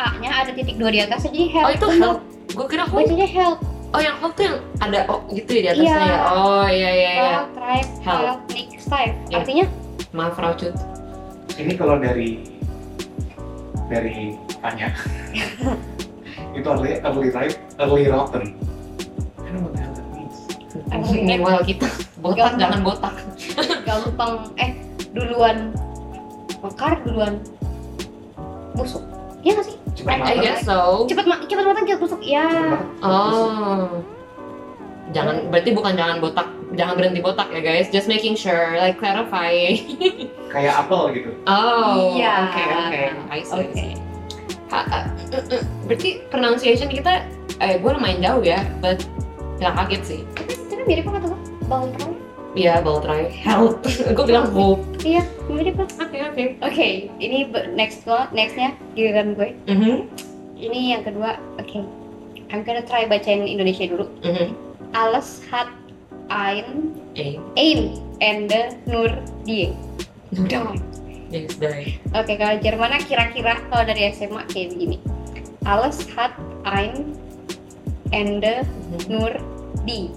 A-nya 0.01 0.33
ada 0.33 0.51
titik 0.51 0.81
dua 0.81 0.89
di 0.89 0.99
atas 1.05 1.29
jadi 1.29 1.45
help. 1.53 1.65
Oh 1.69 1.71
itu 1.71 1.87
help. 2.01 2.17
Gue 2.51 2.65
kira 2.65 2.83
help. 2.89 2.97
Bacanya 3.05 3.27
help. 3.29 3.59
Oh 3.93 4.01
yang 4.01 4.17
help 4.17 4.33
tuh 4.33 4.49
yang 4.49 4.57
ada 4.81 5.05
oh 5.07 5.21
gitu 5.29 5.51
ya 5.61 5.71
di 5.71 5.85
atasnya 5.85 5.93
Iya. 5.93 6.09
ya. 6.09 6.19
Oh 6.33 6.65
iya 6.67 6.89
iya 6.89 7.11
iya. 7.13 7.37
Bald 7.53 7.87
Help. 8.01 8.21
help 8.25 8.39
nick 8.51 8.69
steif. 8.81 9.13
Artinya 9.29 9.65
Maaf 10.15 10.39
Raucut. 10.39 10.73
Ini 11.55 11.75
kalau 11.77 11.99
dari 12.01 12.41
dari 13.85 14.33
tanya 14.59 14.89
itu 16.57 16.65
artinya 16.65 16.97
early 17.05 17.29
ripe, 17.29 17.57
early 17.77 18.03
rotten. 18.07 18.55
I 19.37 19.51
don't 19.51 19.53
know 19.53 19.67
what 19.67 19.73
the 19.75 19.81
hell 19.81 19.93
that 19.93 20.07
means. 20.09 20.37
Early 20.89 21.19
Minimal 21.21 21.57
kita 21.63 21.87
botak 22.17 22.35
Gampang. 22.39 22.59
jangan 22.59 22.79
botak. 22.81 23.15
gampang 23.87 24.31
eh 24.57 24.71
duluan 25.11 25.57
mekar 26.59 26.97
duluan 27.03 27.33
busuk. 28.73 29.03
Iya 29.45 29.51
nggak 29.53 29.65
sih? 29.67 29.75
Cepat 29.93 30.09
I- 30.09 30.15
I 30.15 30.19
matang. 30.19 30.41
guess 30.41 30.61
so. 30.63 31.05
Cepat 31.05 31.25
ma- 31.27 31.43
cepat 31.45 31.63
matang 31.63 31.85
cepat 31.85 32.01
busuk. 32.01 32.21
Ya. 32.23 32.47
Matang. 32.47 33.03
Oh. 33.05 33.87
Jangan 35.13 35.47
berarti 35.47 35.69
bukan 35.71 35.93
jangan 35.93 36.17
botak, 36.17 36.47
jangan 36.75 36.93
berhenti 36.95 37.19
botak 37.19 37.49
ya 37.49 37.59
guys. 37.59 37.87
Just 37.89 38.05
making 38.05 38.35
sure, 38.35 38.75
like 38.75 38.95
clarify. 38.95 39.75
Kayak 40.53 40.85
apel 40.85 41.11
gitu. 41.11 41.31
Oh, 41.45 42.15
Iya. 42.15 42.47
oke 42.47 42.61
oke. 42.61 43.01
I 43.27 43.39
see. 43.41 43.55
I 43.55 43.63
Oke. 43.63 43.73
see. 43.73 43.93
Ha- 44.71 44.87
uh, 44.87 45.03
uh, 45.31 45.43
uh, 45.51 45.63
berarti 45.85 46.09
pronunciation 46.27 46.87
kita, 46.87 47.23
eh 47.59 47.77
gue 47.77 47.91
lumayan 47.91 48.19
jauh 48.19 48.41
ya, 48.41 48.63
but 48.79 49.03
gak 49.57 49.75
kaget 49.75 50.01
sih. 50.03 50.19
Tapi 50.35 50.53
tapi 50.67 50.83
mirip 50.85 51.05
apa 51.07 51.19
tuh? 51.21 51.37
Right? 51.65 52.17
Iya, 52.55 52.79
ball 52.79 53.03
try. 53.03 53.27
Help. 53.27 53.83
gue 54.15 54.25
bilang 54.25 54.47
hope. 54.49 54.79
Iya, 55.03 55.27
mirip 55.47 55.75
apa? 55.75 56.07
Oke 56.07 56.17
oke. 56.23 56.43
Oke, 56.63 56.87
ini 57.19 57.51
next 57.75 58.07
one, 58.07 58.31
nextnya 58.31 58.71
giliran 58.95 59.35
gue. 59.35 59.51
Mhm. 59.67 60.07
Ini 60.55 60.79
yang 60.95 61.03
kedua, 61.03 61.35
oke. 61.59 61.83
I'm 62.53 62.63
gonna 62.63 62.85
try 62.85 63.03
bacain 63.03 63.43
Indonesia 63.43 63.83
dulu. 63.85 64.07
Mhm. 64.23 64.55
Alles 64.95 65.43
hat 65.51 65.67
ein, 66.27 66.91
Eh, 67.15 67.39
ein, 67.55 67.95
Ende, 68.19 68.75
nur, 68.85 69.09
die. 69.43 69.71
udah. 70.33 70.75
Yes. 71.29 71.57
Oke, 72.11 72.33
kalau 72.35 72.55
Jerman 72.59 72.95
kira-kira 73.03 73.59
kalau 73.67 73.83
dari 73.83 74.11
SMA 74.11 74.45
kayak 74.47 74.71
begini. 74.71 74.97
Alles 75.63 76.05
hat 76.13 76.35
ein, 76.63 77.17
Ende, 78.11 78.61
Mhm. 78.63 78.99
nur, 79.09 79.31
die. 79.83 80.13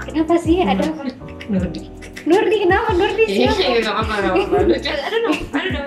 Kenapa 0.00 0.38
sih? 0.38 0.62
Ada 0.62 0.88
apa? 0.88 1.04
Nurdi. 1.52 1.88
Nurdi, 2.24 2.56
kenapa 2.60 2.92
Nurdi 2.92 3.24
Iya, 3.24 3.52
siapa? 3.52 3.60
iya, 3.62 3.78
gak 3.80 3.94
apa-apa, 3.94 4.14
gak 4.14 4.32
apa-apa. 4.32 4.56
Lucu, 4.68 4.90
I 4.90 5.08
don't 5.08 5.22
know, 5.22 5.34
I 5.34 5.60
don't 5.60 5.72
know. 5.72 5.86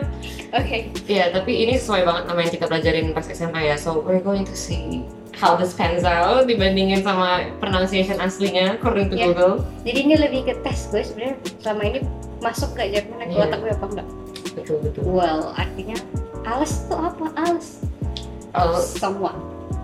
Oke, 0.51 0.77
Iya, 1.07 1.25
tapi 1.31 1.51
ini 1.63 1.73
sesuai 1.77 2.03
banget 2.03 2.23
sama 2.27 2.39
yang 2.43 2.51
kita 2.51 2.65
pelajarin 2.67 3.05
pas 3.15 3.23
SMA 3.25 3.61
ya. 3.63 3.75
So 3.77 4.03
we're 4.03 4.19
going 4.19 4.43
to 4.43 4.51
see 4.51 5.05
how 5.41 5.57
this 5.57 5.73
pans 5.73 6.05
out 6.05 6.45
dibandingin 6.45 7.01
sama 7.01 7.49
pronunciation 7.57 8.21
aslinya 8.21 8.77
according 8.77 9.09
to 9.09 9.17
Iya. 9.17 9.33
Google. 9.33 9.65
jadi 9.81 9.99
ini 9.99 10.15
lebih 10.15 10.41
ke 10.45 10.53
tes 10.61 10.85
gue 10.87 11.01
sebenarnya 11.01 11.35
selama 11.57 11.81
ini 11.83 11.99
masuk 12.39 12.69
gak 12.73 12.93
Jerman 12.93 13.17
ke 13.19 13.33
Iya. 13.33 13.43
otak 13.49 13.59
gue 13.59 13.71
apa 13.71 13.85
enggak? 13.89 14.07
Betul 14.51 14.77
betul. 14.83 15.01
Well, 15.07 15.55
artinya 15.55 15.97
alles 16.43 16.85
tuh 16.85 16.99
apa? 16.99 17.25
Alles. 17.35 17.67
Oh, 18.51 18.77
Semua. 18.77 19.31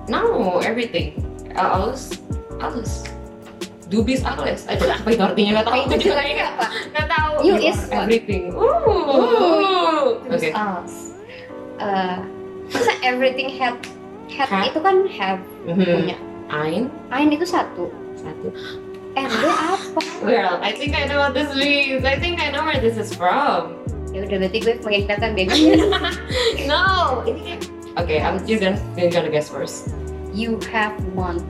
no, 0.06 0.22
everything. 0.60 1.16
Uh, 1.56 1.88
alles, 1.88 2.20
alles. 2.60 3.08
Dubis 3.88 4.20
alles. 4.22 4.68
Aduh, 4.68 4.92
apa 4.92 5.08
itu 5.08 5.24
artinya? 5.24 5.52
Gak 5.58 5.66
tahu. 5.66 5.74
Apa 5.74 5.86
itu 5.88 5.96
juga 6.04 6.16
artinya 6.20 6.46
apa? 6.52 6.66
Gak 6.92 7.08
tahu. 7.08 7.34
You 7.42 7.56
is 7.56 7.80
what? 7.80 8.04
everything. 8.04 8.44
Ooh. 8.52 10.20
Terus 10.28 10.42
Oke. 10.44 10.50
alles. 10.52 10.94
Eh, 11.78 12.18
masa 12.68 12.92
everything 13.02 13.48
have 13.56 13.78
have 14.36 14.50
Have? 14.52 14.68
itu 14.70 14.80
kan 14.82 14.96
have 15.10 15.42
Mhm. 15.66 15.84
punya. 15.84 16.18
Ein, 16.48 16.88
Ein 17.12 17.28
itu 17.30 17.44
satu. 17.44 17.92
satu. 18.16 18.48
Ende 19.14 19.34
apa? 19.50 20.00
Well, 20.26 20.62
I 20.62 20.72
think 20.74 20.94
I 20.94 21.06
know 21.06 21.20
what 21.20 21.34
this 21.34 21.50
means. 21.54 22.06
I 22.06 22.16
think 22.16 22.38
I 22.38 22.50
know 22.50 22.64
where 22.64 22.78
this 22.80 22.96
is 22.96 23.12
from. 23.12 23.78
Ya 24.14 24.24
udah 24.24 24.38
berarti 24.46 24.58
gue 24.62 24.74
makin 24.82 25.02
kelihatan 25.06 25.32
bego. 25.36 25.54
No, 26.70 26.82
ini 27.24 27.40
kayak. 27.44 27.62
Okay, 27.98 28.18
I'm 28.22 28.38
you're 28.46 28.62
gonna 28.62 28.78
you're 28.94 29.10
gonna 29.10 29.30
guess 29.30 29.50
first. 29.50 29.90
you 30.32 30.62
have 30.70 30.94
one 31.18 31.42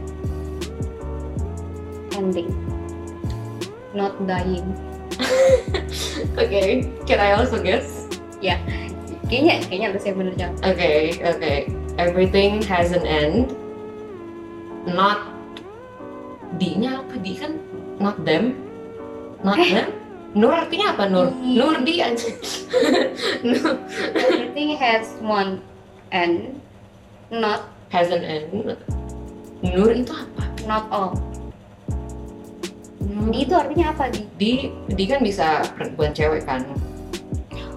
ending. 2.15 2.47
Not 3.93 4.15
dying. 4.23 4.63
Okay, 6.37 6.87
can 7.05 7.19
I 7.19 7.33
also 7.37 7.59
guess? 7.61 8.07
Kayaknya 9.27 9.59
kayaknya 9.67 9.87
harus 9.91 10.03
yang 10.07 10.15
bener 10.17 10.33
jawab. 10.39 10.55
Okay, 10.63 11.19
okay. 11.19 11.57
Everything 11.97 12.61
has 12.69 12.93
an 12.93 13.09
end. 13.09 13.57
Not 14.85 15.33
D-nya 16.61 17.01
apa? 17.01 17.17
D 17.19 17.35
kan 17.37 17.57
not 17.97 18.21
them. 18.21 18.53
Not 19.41 19.57
them. 19.57 19.89
Nur 20.37 20.53
artinya 20.53 20.93
apa 20.93 21.09
Nur? 21.09 21.33
Iya. 21.41 21.57
Nur 21.57 21.75
di 21.81 21.93
aja. 21.97 22.29
Nur 23.49 23.81
Everything 24.13 24.77
has 24.77 25.17
one 25.25 25.65
end. 26.13 26.61
Not 27.33 27.73
has 27.89 28.13
an 28.13 28.21
end. 28.21 28.77
Nur 29.65 29.89
itu 29.89 30.13
apa? 30.13 30.45
not 30.69 30.85
all. 30.93 31.17
Nur. 33.01 33.33
Di 33.33 33.49
itu 33.49 33.53
artinya 33.57 33.95
apa 33.95 34.13
di? 34.13 34.21
Di, 34.37 34.51
di 34.93 35.03
kan 35.09 35.25
bisa 35.25 35.65
buat 35.97 36.13
cewek 36.13 36.45
kan? 36.45 36.61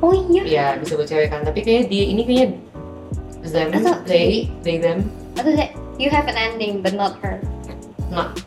Oh 0.04 0.12
iya. 0.12 0.42
Iya 0.44 0.66
bisa 0.76 0.92
buat 1.00 1.08
cewek 1.08 1.32
kan. 1.32 1.40
Tapi 1.40 1.64
kayaknya 1.64 1.84
di 1.88 2.00
ini 2.12 2.22
kayaknya 2.28 2.48
them, 3.52 3.74
Atau- 3.74 4.02
they, 4.06 4.50
they 4.62 4.78
them. 4.78 5.06
Atau 5.38 5.54
saya, 5.54 5.70
you 5.98 6.08
have 6.10 6.26
an 6.26 6.38
ending 6.38 6.82
but 6.82 6.94
not 6.94 7.18
her. 7.22 7.38
Not. 8.10 8.42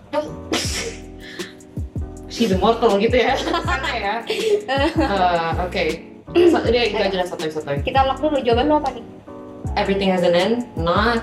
She's 2.33 2.49
immortal 2.49 2.97
gitu 2.97 3.13
ya. 3.13 3.37
Sana 3.37 3.91
ya. 3.93 4.15
Uh, 4.97 5.69
Oke. 5.69 6.09
So, 6.33 6.57
dia 6.65 6.89
itu 6.89 6.97
aja 6.97 7.29
satu 7.29 7.45
satu. 7.45 7.77
Kita 7.85 8.09
lock 8.09 8.17
dulu 8.17 8.41
jawaban 8.41 8.65
lo 8.73 8.81
apa 8.81 8.89
nih? 8.97 9.05
Everything 9.77 10.09
has 10.09 10.25
an 10.25 10.33
end. 10.33 10.65
Not 10.73 11.21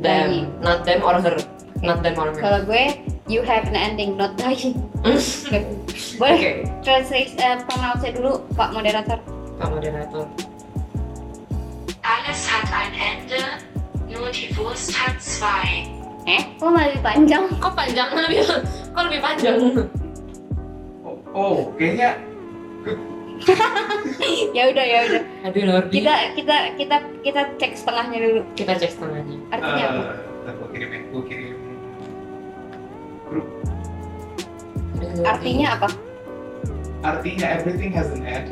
them. 0.00 0.48
Dying. 0.48 0.48
Not 0.64 0.88
them 0.88 1.04
or 1.04 1.20
her. 1.20 1.36
Not 1.84 2.00
them 2.00 2.16
or 2.16 2.32
her. 2.32 2.40
Kalau 2.40 2.60
gue, 2.64 2.96
you 3.28 3.44
have 3.44 3.68
an 3.68 3.76
ending 3.76 4.16
not 4.16 4.40
dying. 4.40 4.80
Oke. 5.04 5.60
Boleh 6.20 6.64
translate 6.80 7.36
uh, 7.36 7.60
pronounce 7.68 8.08
dulu 8.08 8.40
Pak 8.56 8.72
moderator. 8.72 9.20
Pak 9.60 9.68
moderator. 9.68 10.24
Ein 12.72 12.92
Ende, 12.96 13.42
nur 14.08 14.30
die 14.32 14.48
Wurst 14.56 14.96
hat 14.96 15.20
zwei. 15.20 15.84
Eh, 16.24 16.40
kok 16.56 16.72
malah 16.72 16.88
lebih 16.88 17.04
panjang? 17.04 17.44
Kok 17.60 17.74
panjang 17.76 18.08
lebih? 18.24 18.48
Kok 18.96 19.02
lebih 19.12 19.20
panjang? 19.20 19.58
Oh, 21.04 21.16
oh 21.36 21.56
kayaknya 21.76 22.16
ya 24.56 24.70
udah 24.70 24.84
ya 24.86 24.98
udah. 25.10 25.22
Aduh 25.50 25.62
Nordi. 25.66 25.98
Kita 25.98 26.14
kita 26.38 26.56
kita 26.78 26.96
kita 27.26 27.40
cek 27.58 27.72
setengahnya 27.74 28.18
dulu. 28.22 28.40
kita 28.54 28.72
cek 28.78 28.90
setengahnya. 28.94 29.36
Artinya 29.50 29.84
apa? 29.84 30.02
eh, 30.46 30.52
gue 30.54 30.68
kirim 30.72 30.88
ya, 30.88 31.00
gue 31.10 31.22
kirim. 31.26 31.56
Nordi. 35.02 35.26
Artinya 35.26 35.68
apa? 35.74 35.88
Artinya 37.02 37.46
everything 37.50 37.90
has 37.90 38.08
an 38.14 38.22
end. 38.22 38.46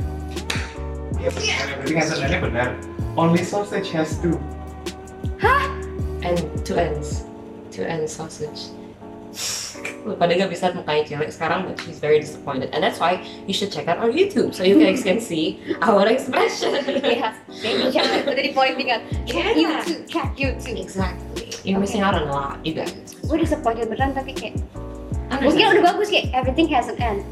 Iya, 1.23 1.31
everything 1.71 1.97
has 2.03 2.11
an 2.13 2.27
end 2.27 2.43
benar. 2.43 2.69
Only 3.17 3.43
sausage 3.45 3.91
has 3.91 4.17
two. 4.19 4.39
and 6.21 6.37
two 6.69 6.77
ends 6.77 7.25
two 7.73 7.81
ends 7.81 8.13
sausage 8.13 8.69
pada 10.21 10.33
gak 10.37 10.53
bisa 10.53 10.69
mukanya 10.77 11.01
cewek 11.09 11.33
sekarang 11.33 11.65
but 11.65 11.81
she's 11.81 11.97
very 11.97 12.21
disappointed 12.21 12.69
and 12.77 12.85
that's 12.85 13.01
why 13.01 13.21
you 13.49 13.57
should 13.57 13.73
check 13.73 13.89
out 13.89 13.97
our 13.97 14.13
YouTube 14.13 14.53
so 14.53 14.61
you 14.61 14.77
guys 14.77 15.01
can 15.01 15.17
see 15.17 15.61
our 15.87 16.05
expression 16.05 16.77
Ya, 17.01 17.33
jadi 17.49 17.89
jangan 17.89 18.21
udah 18.29 18.43
di 18.45 18.53
pointing 18.53 18.89
kan. 18.93 19.01
Cat 19.25 19.57
you 19.57 19.69
Yeah. 19.69 19.81
too, 19.81 20.05
cat 20.13 20.37
you 20.37 20.53
too. 20.61 20.77
exactly 20.77 21.53
you're 21.65 21.81
missing 21.81 22.05
out 22.05 22.13
on 22.13 22.29
a 22.29 22.33
lot 22.33 22.61
you 22.61 22.77
guys 22.77 22.93
Gue 23.25 23.41
disappointed 23.41 23.89
beneran 23.89 24.13
tapi 24.13 24.37
kayak 24.37 24.61
mungkin 25.41 25.73
udah 25.73 25.83
bagus 25.89 26.13
kayak 26.13 26.37
everything 26.37 26.69
has 26.69 26.91
an 26.93 27.01
end. 27.01 27.25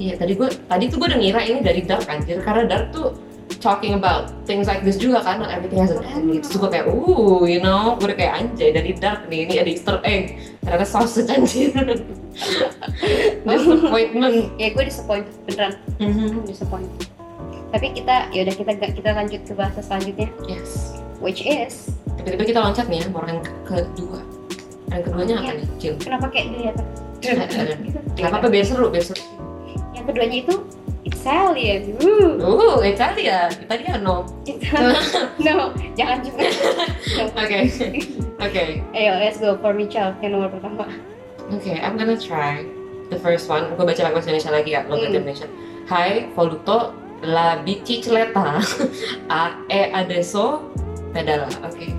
Iya 0.00 0.16
tadi 0.16 0.32
gue 0.40 0.48
tadi 0.68 0.84
tuh 0.88 0.96
gue 1.04 1.08
udah 1.12 1.20
ngira 1.20 1.40
ini 1.44 1.60
dari 1.60 1.80
Dark 1.84 2.08
anjir 2.08 2.40
karena 2.40 2.64
Dark 2.64 2.96
tuh 2.96 3.12
talking 3.56 3.92
about 3.92 4.30
things 4.42 4.64
like 4.64 4.80
this 4.80 4.96
juga 4.96 5.20
kan 5.20 5.38
not 5.38 5.48
everything 5.48 5.78
has 5.78 5.90
an 5.90 6.02
end 6.02 6.30
gitu. 6.30 6.44
Terus 6.46 6.56
gue 6.58 6.70
kayak 6.70 6.86
uh 6.86 7.42
you 7.44 7.58
know 7.58 7.94
gue 7.96 8.06
udah 8.06 8.18
kayak 8.18 8.32
anjay 8.36 8.70
dari 8.70 8.92
Dark 8.92 9.26
nih 9.26 9.44
ini 9.44 9.54
ada 9.56 9.70
Easter 9.70 9.96
egg 10.02 10.36
ternyata 10.60 10.84
sausage 10.84 11.28
anjir 11.28 11.70
disappointment 13.44 14.36
Ya 14.56 14.68
gue 14.70 14.84
disappointed 14.84 15.34
beneran. 15.44 15.72
Mhm. 15.98 16.44
Disappointed. 16.44 17.08
Tapi 17.68 17.86
kita 17.92 18.30
ya 18.30 18.40
udah 18.42 18.54
kita 18.54 18.70
kita 18.78 19.10
lanjut 19.12 19.40
ke 19.42 19.52
bahasa 19.52 19.80
selanjutnya 19.80 20.30
Yes. 20.44 20.94
which 21.18 21.42
is 21.42 21.90
Tiba-tiba 22.14 22.44
kita 22.46 22.60
loncat 22.60 22.86
nih 22.86 23.02
ya, 23.02 23.06
ke- 23.10 23.84
kedua. 23.84 24.20
Yang 24.88 25.02
keduanya 25.04 25.34
apa 25.34 25.44
Iya. 25.44 25.52
nih? 25.54 25.66
Cil. 25.76 25.94
kenapa 25.98 26.26
kayak 26.30 26.46
dilihat 26.50 26.76
gitu. 27.84 27.98
Gak 28.14 28.28
apa-apa, 28.28 28.46
biar 28.48 28.64
seru, 28.64 28.86
biar 28.88 29.02
seru. 29.02 29.24
Yang 29.92 30.04
keduanya 30.08 30.36
itu 30.38 30.54
Italian. 31.04 31.96
Woo. 32.00 32.40
Uh, 32.40 32.80
Italia. 32.80 33.52
Italiano. 33.52 34.24
no, 35.46 35.54
jangan 35.94 36.18
juga. 36.24 36.48
Oke. 37.40 37.58
Oke. 38.40 38.64
Ayo, 38.96 39.12
let's 39.20 39.36
go 39.36 39.56
for 39.60 39.76
Michelle 39.76 40.16
yang 40.24 40.36
nomor 40.36 40.48
pertama. 40.48 40.88
Oke, 41.52 41.76
I'm 41.76 42.00
gonna 42.00 42.16
try 42.16 42.64
the 43.12 43.20
first 43.20 43.52
one. 43.52 43.68
Gue 43.76 43.84
baca 43.84 44.08
bahasa 44.10 44.32
Indonesia 44.32 44.52
lagi 44.52 44.70
ya, 44.72 44.80
logat 44.88 45.12
Hmm. 45.12 45.18
Indonesia. 45.20 45.48
Hai, 45.84 46.32
voluto 46.32 46.96
la 47.20 47.60
bicicletta 47.60 48.64
a 49.28 49.52
e 49.68 49.92
adesso 49.92 50.72
pedala. 51.12 51.48
Oke. 51.68 51.92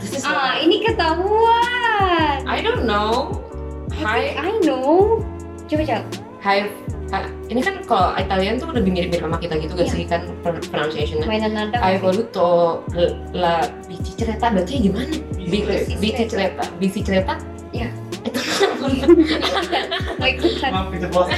Is 0.00 0.24
Ah, 0.24 0.56
ini 0.56 0.80
ketahuan. 0.80 2.48
I 2.48 2.64
don't 2.64 2.88
know. 2.88 3.36
I, 3.92 4.00
Hai, 4.00 4.22
I 4.40 4.50
know. 4.64 5.20
Coba 5.68 5.84
coba. 5.84 6.00
hai. 6.40 6.64
Ini 7.46 7.60
kan 7.62 7.78
kalau 7.82 8.10
Italian 8.14 8.58
tuh 8.58 8.74
lebih 8.74 8.90
mirip-mirip 8.90 9.22
sama 9.22 9.38
kita 9.38 9.54
gitu 9.56 9.72
gak 9.72 9.86
Iya. 9.86 9.94
sih 9.94 10.04
kan 10.04 10.22
pro- 10.42 10.58
pronunciationnya? 10.58 11.26
Hai 11.74 11.96
voluto 11.96 12.82
la 13.30 13.62
bicicletta 13.86 14.50
bacanya 14.50 14.80
gimana? 14.82 15.06
Bi- 15.38 15.62
Bicicletta. 15.62 15.94
Bicicletta, 16.02 16.64
bicicletta? 16.82 17.34
Iya. 17.70 17.88
Itu 18.26 18.38
kan 18.42 18.80
ikutan. 20.34 20.70
Maaf 20.74 20.90
itu 20.90 21.06
bos. 21.08 21.30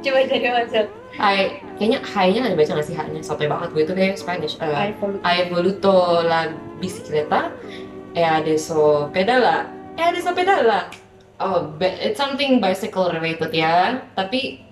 Coba 0.00 0.18
jadi 0.24 0.48
masuk. 0.52 0.86
Hai, 1.16 1.64
kayaknya 1.76 1.98
hai-nya 2.04 2.38
nggak 2.44 2.52
dibaca 2.54 2.72
nggak 2.76 2.86
sih 2.86 2.94
H-nya? 2.94 3.20
Sotoy 3.20 3.48
banget 3.48 3.68
gue 3.72 3.82
itu 3.82 3.92
kayak 3.92 4.16
Spanish. 4.16 4.60
Eh, 4.60 4.68
I. 4.68 4.92
Hai 5.20 5.48
voluto 5.48 6.20
la 6.22 6.48
bicicletta 6.76 7.52
e 8.12 8.20
adesso 8.20 9.08
pedala. 9.10 9.64
E 9.96 10.02
adesso 10.02 10.32
pedala. 10.32 10.88
Oh, 11.36 11.68
it's 11.80 12.16
something 12.16 12.64
bicycle 12.64 13.12
related 13.12 13.52
ya. 13.52 14.00
Tapi 14.16 14.64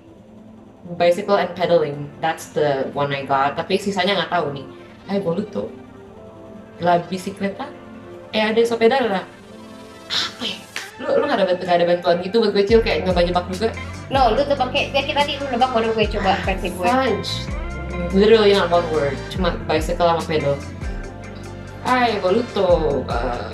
bicycle 0.97 1.37
and 1.37 1.52
pedaling, 1.52 2.09
that's 2.25 2.56
the 2.56 2.88
one 2.97 3.12
I 3.12 3.28
got. 3.28 3.56
Tapi 3.61 3.76
sisanya 3.76 4.16
nggak 4.16 4.33
tahu 4.33 4.47
nih. 4.56 4.66
Hai 5.04 5.21
voluto 5.21 5.68
la 6.80 7.04
bicicletta 7.04 7.68
e 8.33 8.40
adesso 8.40 8.80
pedala. 8.80 9.28
Apa 10.09 10.42
ya? 10.49 10.56
Lu 11.04 11.21
lu 11.21 11.25
nggak 11.28 11.37
ada 11.37 11.47
bantu- 11.52 11.64
nggak 11.68 11.78
ada 11.80 11.87
bantuan 11.87 12.16
gitu 12.25 12.37
buat 12.40 12.52
gue 12.56 12.64
cil 12.64 12.80
kayak 12.80 13.04
ngebak-jebak 13.04 13.44
juga. 13.52 13.68
No, 14.09 14.33
lu 14.33 14.40
tuh 14.49 14.56
pakai 14.56 14.88
kayak 14.88 15.12
kita 15.12 15.21
tadi 15.21 15.33
lu 15.37 15.47
nebak 15.52 15.68
baru 15.73 15.92
gue 15.92 16.06
coba 16.16 16.40
versi 16.49 16.68
gue. 16.73 16.87
Fudge. 16.88 17.33
Literally 18.16 18.56
not 18.56 18.73
one 18.73 18.87
word, 18.90 19.14
cuma 19.30 19.54
bicycle 19.68 20.06
sama 20.06 20.23
pedal. 20.25 20.56
Hai, 21.85 22.16
voluto, 22.18 23.02
uh, 23.06 23.52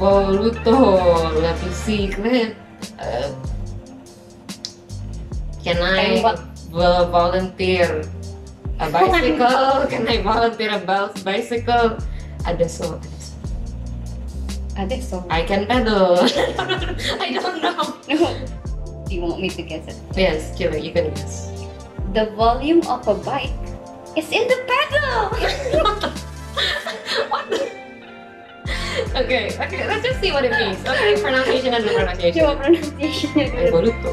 voluto, 0.00 0.72
la 1.44 1.52
bicicletta. 1.60 2.56
Uh, 2.96 3.36
can 5.62 5.76
I 5.76 6.24
volunteer 6.72 8.08
a 8.80 8.88
bicycle? 8.88 9.86
can 9.92 10.08
I 10.08 10.24
volunteer 10.24 10.72
a 10.72 10.80
bicycle? 11.20 12.00
Ada 12.48 12.64
so, 12.64 12.96
ada 12.96 13.10
so. 13.20 13.36
Ada 14.80 14.96
so. 15.04 15.16
I 15.28 15.44
can 15.44 15.68
pedal. 15.68 16.16
I 17.20 17.36
don't 17.36 17.60
know. 17.60 18.00
Do 18.08 19.10
you 19.12 19.20
want 19.20 19.44
me 19.44 19.52
to 19.52 19.60
guess 19.60 19.84
it? 19.84 20.00
Yes, 20.16 20.56
Killer, 20.56 20.80
you 20.80 20.96
can 20.96 21.12
guess. 21.12 21.52
The 22.16 22.32
volume 22.32 22.80
of 22.88 23.04
a 23.04 23.14
bike 23.20 23.52
is 24.16 24.32
in 24.32 24.48
the 24.48 24.58
pedal. 24.64 26.16
Okay, 29.10 29.50
okay, 29.58 29.80
let's 29.90 30.06
just 30.06 30.20
see 30.22 30.30
what 30.30 30.46
it 30.46 30.54
means. 30.54 30.78
Okay, 30.86 31.18
pronunciation 31.18 31.74
and 31.74 31.82
pronunciation. 31.82 32.46
coba 32.46 32.52
pronunciation-nya 32.62 33.44
Hai 33.50 33.66
voluto. 33.74 34.10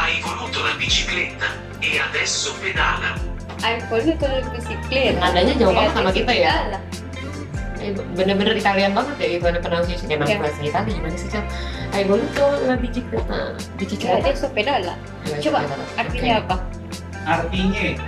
Hai 0.00 0.14
voluto 0.24 0.58
la 0.64 0.72
bicicletta 0.80 1.48
e 1.84 2.00
adesso 2.00 2.56
pedala. 2.64 3.20
I 3.60 3.76
follow 3.92 4.16
to 4.16 4.24
the 4.24 4.40
bicicleta. 4.56 5.20
Nadanya 5.20 5.52
jauh 5.60 5.76
banget 5.76 5.92
sama 5.92 6.10
kita 6.16 6.32
ya. 6.32 6.80
Bener-bener 8.16 8.56
Italian 8.56 8.96
banget 8.96 9.16
ya 9.20 9.28
itu 9.36 9.44
ada 9.44 9.60
pronunciation 9.60 10.08
emang 10.08 10.28
Iya. 10.28 10.40
bahasa 10.40 10.60
Italia 10.64 10.92
gimana 10.96 11.16
sih 11.20 11.28
Cel? 11.28 11.44
Hai 11.92 12.08
voluto 12.08 12.44
la 12.64 12.76
bicicletta. 12.80 13.52
Bicicletta. 13.76 14.24
adesso 14.24 14.48
pedala. 14.48 14.96
Coba, 15.44 15.60
Artinya 16.00 16.40
apa? 16.40 16.56
Artinya, 17.28 18.00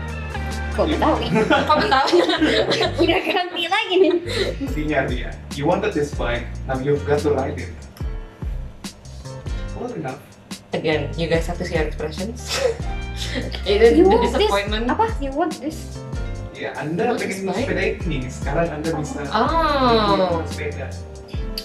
Kok 0.73 0.87
Betawi? 0.89 1.27
Kok 1.45 1.77
Betawi? 1.85 2.17
Udah 2.97 3.21
ganti 3.23 3.63
lagi 3.69 3.95
nih. 4.01 4.13
artinya 4.65 4.97
artinya. 5.05 5.31
You 5.53 5.65
wanted 5.69 5.93
this 5.93 6.17
bike, 6.17 6.49
now 6.65 6.81
you've 6.81 7.05
got 7.05 7.21
to 7.23 7.37
ride 7.37 7.61
it. 7.61 7.73
Well 9.77 9.93
enough. 9.93 10.21
Again, 10.73 11.13
you 11.21 11.29
guys 11.29 11.45
have 11.47 11.61
to 11.61 11.67
see 11.69 11.77
our 11.77 11.85
expressions. 11.85 12.49
It 13.69 13.81
is 13.85 13.97
You 13.97 14.05
the 14.05 14.11
want 14.11 14.23
this? 14.25 14.33
disappointment. 14.35 14.85
Apa? 14.89 15.07
You 15.21 15.31
want 15.37 15.53
this? 15.61 16.01
Ya, 16.57 16.73
Anda 16.79 17.17
pengen 17.17 17.49
sepeda 17.53 17.83
ini, 18.01 18.29
sekarang 18.31 18.69
Anda 18.81 18.89
bisa 18.97 19.21
Oh, 19.35 20.41
sepeda. 20.47 20.89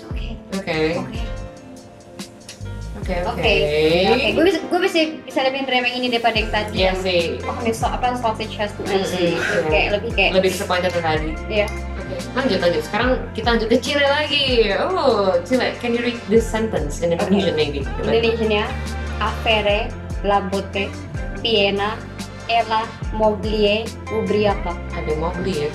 Oke. 0.10 0.28
oke, 0.58 0.80
Oke. 2.98 3.16
oke, 3.24 3.54
oke. 4.10 4.28
Gue 4.34 4.44
bisa 4.46 4.60
gue 4.62 4.80
bisa 4.82 4.98
bisa 5.24 5.40
lebih 5.42 5.60
nerima 5.64 5.86
yang 5.86 5.98
ini 5.98 6.08
daripada 6.10 6.36
yang 6.36 6.50
tadi. 6.50 6.74
Iya 6.76 6.92
sih, 6.98 7.22
Oh, 7.42 7.56
ini 7.62 7.72
so, 7.72 7.86
apa 7.86 8.18
sausage 8.18 8.56
has 8.56 8.74
ends. 8.84 9.14
Mm-mm. 9.14 9.38
Itu 9.38 9.58
Kayak 9.70 9.90
lebih 10.00 10.12
kayak. 10.14 10.32
lebih 10.36 10.52
dari 10.82 11.00
tadi. 11.00 11.30
Iya. 11.48 11.68
Oke, 11.98 12.16
lanjut 12.34 12.60
lanjut. 12.60 12.82
Sekarang 12.84 13.10
kita 13.32 13.48
lanjut 13.54 13.68
ke 13.70 13.78
Chile 13.80 14.06
lagi. 14.06 14.46
Oh, 14.80 15.38
Chile, 15.44 15.76
can 15.78 15.94
you 15.94 16.02
read 16.02 16.20
this 16.28 16.44
sentence 16.44 17.00
in 17.00 17.14
Indonesian 17.14 17.54
maybe? 17.54 17.86
Coba. 17.86 18.10
Indonesianya 18.10 18.64
Afere, 19.18 19.90
Labote, 20.22 20.88
Piena, 21.40 21.98
Ela, 22.48 22.86
Moglie, 23.12 23.84
Ubriaka. 24.10 24.74
Ada 24.94 25.12
beli 25.36 25.68
ya? 25.68 25.72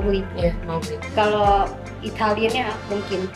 Beli. 0.00 0.20
Iya, 0.36 0.52
mau 0.64 0.76
beli. 0.78 0.96
Kalau 1.14 1.70
Italiannya 2.00 2.68
mungkin 2.88 3.28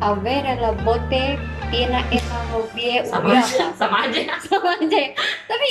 Avere, 0.00 0.60
Labote, 0.60 1.40
Piena, 1.72 2.04
Ela, 2.12 2.38
Moglie, 2.52 3.02
Sama 3.06 3.26
Ubriaka. 3.32 3.66
sama 3.80 3.96
aja. 4.06 4.22
sama 4.44 4.68
aja 4.76 4.98
ya. 4.98 5.10
tapi 5.48 5.70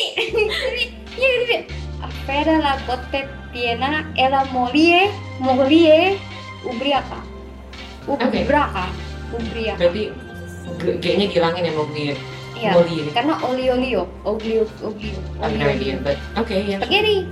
tapi 0.53 0.77
ya 1.15 1.29
gitu 1.45 1.57
Afera 2.03 2.59
la 2.59 2.75
botte 2.85 3.25
piena 3.55 4.03
e 4.19 4.25
la 4.27 4.43
molie 4.51 5.07
molie 5.39 6.19
ubriaka 6.67 7.17
Oke. 8.05 8.21
ubriaka 8.43 8.85
ubriaka 9.31 9.79
Berarti 9.79 10.03
G-nya 10.99 11.25
dihilangin 11.31 11.63
ya 11.65 11.73
ya? 11.73 12.15
Iya, 12.55 13.11
karena 13.15 13.35
olio 13.43 13.73
olio 13.79 14.03
olio 14.23 14.63
olio 14.83 15.17
I 15.43 15.51
have 15.51 15.55
no 15.59 15.65
idea, 15.71 15.95
but 15.99 16.17
okay, 16.39 16.63
ya. 16.67 16.77
spaghetti 16.79 17.27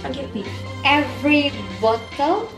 Spaghetti. 0.00 0.42
every 0.84 1.52
bottle 1.80 2.48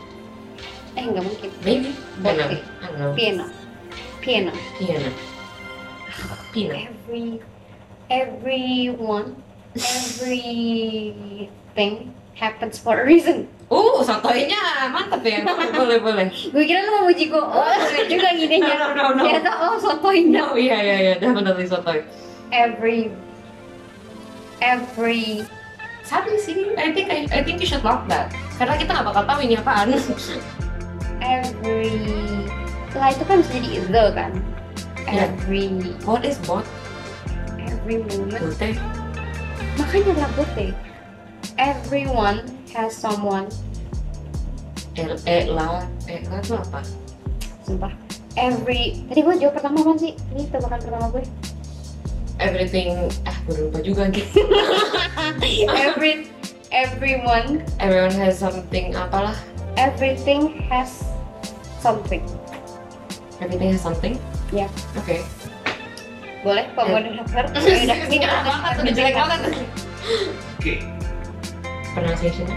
eh 0.95 1.03
nggak 1.03 1.23
mungkin 1.23 1.49
Maybe. 1.63 1.89
Botte. 2.19 2.57
Know. 2.97 3.13
piena 3.13 3.45
piena 4.27 4.51
Pina. 4.75 5.07
Pina. 6.51 6.73
every 6.83 7.39
everyone 8.11 9.39
everything 10.91 12.11
happens 12.35 12.75
for 12.77 12.99
a 12.99 13.05
reason 13.07 13.47
Uh, 13.67 13.99
sotoynya 13.99 14.87
mantap 14.95 15.19
ya. 15.27 15.43
boleh, 15.75 15.99
boleh. 15.99 16.31
gue 16.31 16.63
kira 16.63 16.87
lu 16.87 16.91
mau 16.95 17.03
muji 17.03 17.27
gue 17.27 17.35
oh 17.35 17.67
boleh 17.67 18.07
juga 18.07 18.31
ngidenya 18.31 18.75
No, 18.79 18.95
no, 18.95 19.11
no, 19.11 19.19
no. 19.19 19.23
ternyata 19.27 19.51
oh 19.59 19.75
sotoynya 19.75 20.39
No, 20.39 20.55
iya, 20.55 20.79
iya, 20.79 20.95
iya. 21.03 21.13
Definitely 21.19 21.67
sotoy. 21.67 21.99
every 22.55 23.11
every 24.63 25.43
Sabi 26.07 26.39
sih. 26.39 26.71
I 26.79 26.95
think 26.95 27.11
I, 27.11 27.27
I 27.27 27.43
think 27.43 27.59
you 27.59 27.67
should 27.67 27.83
lock 27.83 28.07
that. 28.07 28.31
Karena 28.55 28.79
kita 28.79 28.95
nggak 28.95 29.07
bakal 29.11 29.23
tahu 29.27 29.43
ini 29.43 29.59
apaan. 29.59 29.91
every 31.19 31.91
lah 32.97 33.13
itu 33.13 33.23
kan 33.23 33.39
bisa 33.45 33.51
jadi 33.55 33.69
the 33.87 34.05
kan? 34.17 34.31
Every 35.07 35.71
What 36.03 36.27
is 36.27 36.35
bot? 36.43 36.67
every 37.87 38.03
moment. 38.03 38.43
Bote. 38.43 38.69
makanya 39.79 40.13
lah 40.19 40.29
bote. 40.35 40.67
Everyone 41.55 42.43
has 42.75 42.91
someone. 42.91 43.47
El, 44.97 45.15
eh, 45.29 45.45
la, 45.47 45.85
eh, 46.09 46.25
la 46.27 46.41
itu 46.41 46.57
apa? 46.57 46.81
sumpah. 47.63 47.93
Every 48.35 49.05
tadi 49.07 49.19
gue 49.23 49.35
jawab 49.39 49.61
pertama 49.61 49.87
kan 49.87 49.95
sih? 49.95 50.13
Ini 50.35 50.51
tebakan 50.51 50.79
pertama 50.83 51.05
gue. 51.15 51.23
Everything, 52.37 53.09
ah, 53.25 53.37
gue 53.49 53.55
lupa 53.65 53.79
juga 53.81 54.09
nanti. 54.09 54.25
every 55.87 56.27
everyone. 56.69 57.63
Everyone 57.79 58.13
has 58.13 58.37
something, 58.37 58.93
apalah. 58.93 59.37
everything 59.77 60.65
has 60.67 61.05
something 61.79 62.25
Everything 63.37 63.71
has 63.73 63.81
something. 63.81 64.15
Ya. 64.49 64.67
Oke. 64.97 65.21
boleh 66.45 66.69
pak 66.77 66.85
moderator 66.87 67.43
Ayo, 67.59 67.81
udah 67.83 67.97
ini 68.07 68.17
Udah 68.23 68.41
banget, 68.47 68.73
udah 68.79 68.93
jelek 68.93 69.13
banget. 69.17 69.39
Oke, 70.55 70.73
Pronunciation. 71.91 72.47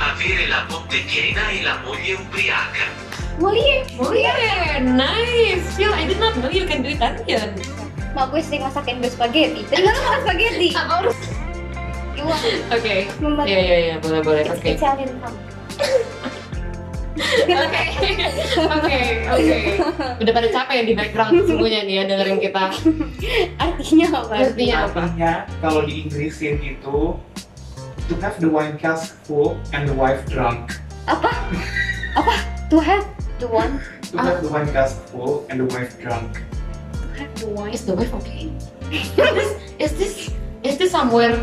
Avere 0.00 0.46
la 0.48 0.64
botteghina 0.64 1.52
e 1.52 1.60
la 1.60 1.82
moglie 1.84 2.16
ubriaca. 2.16 2.86
Mulia. 3.36 3.84
Oh 4.00 4.14
yeah, 4.14 4.80
nice. 4.80 5.64
Phil, 5.76 5.92
I 5.92 6.06
did 6.08 6.16
not 6.16 6.38
know 6.38 6.48
you 6.48 6.64
can 6.64 6.80
do 6.80 6.94
Italian. 6.94 7.56
Mak 8.16 8.32
gue 8.32 8.40
sering 8.40 8.64
masakin 8.64 9.00
gue 9.00 9.10
spaghetti. 9.12 9.66
Dan 9.68 9.84
lu 9.84 9.92
makan 9.92 10.20
spaghetti. 10.24 10.68
Oke, 10.72 11.12
Iwa. 12.20 12.36
oke. 12.72 12.94
Iya, 13.44 13.58
iya, 13.58 13.76
iya, 13.80 13.94
boleh, 14.00 14.20
boleh. 14.20 14.42
It's 14.44 14.54
Oke. 14.54 14.76
Italian 14.76 15.12
mom. 15.20 15.34
Oke, 17.20 17.82
oke, 18.60 18.98
oke. 19.28 19.58
Udah 20.20 20.32
pada 20.32 20.48
capek 20.48 20.74
ya 20.80 20.84
di 20.84 20.94
background 20.96 21.32
semuanya 21.44 21.80
nih 21.84 21.94
ya 22.00 22.02
dengerin 22.08 22.38
kita. 22.40 22.64
Artinya 23.60 24.06
apa? 24.12 24.34
Artinya 24.34 24.76
apa? 24.88 25.00
artinya 25.06 25.32
kalau 25.60 25.80
di 25.84 25.94
Inggrisin 26.04 26.56
itu 26.64 26.98
to 28.08 28.14
have 28.18 28.36
the 28.42 28.48
wine 28.48 28.74
cask 28.80 29.14
full 29.28 29.60
and 29.76 29.86
the 29.86 29.94
wife 29.94 30.24
drunk. 30.26 30.80
To 32.70 32.78
have 32.78 33.06
the 33.42 33.50
one. 33.50 33.82
To 34.14 34.16
have 34.18 34.42
the 34.42 34.50
wine 34.50 34.70
cask 34.70 34.98
full 35.10 35.46
and 35.50 35.62
the 35.62 35.68
wife 35.70 35.98
drunk. 35.98 36.38
To 36.38 37.06
have 37.18 37.32
the 37.38 37.48
wine. 37.50 37.74
Is 37.74 37.82
the 37.82 37.94
wife 37.98 38.14
okay? 38.22 38.50
is 39.82 39.94
this 39.94 40.30
is 40.60 40.76
this 40.76 40.76
is 40.76 40.78
this 40.78 40.92
somewhere 40.92 41.34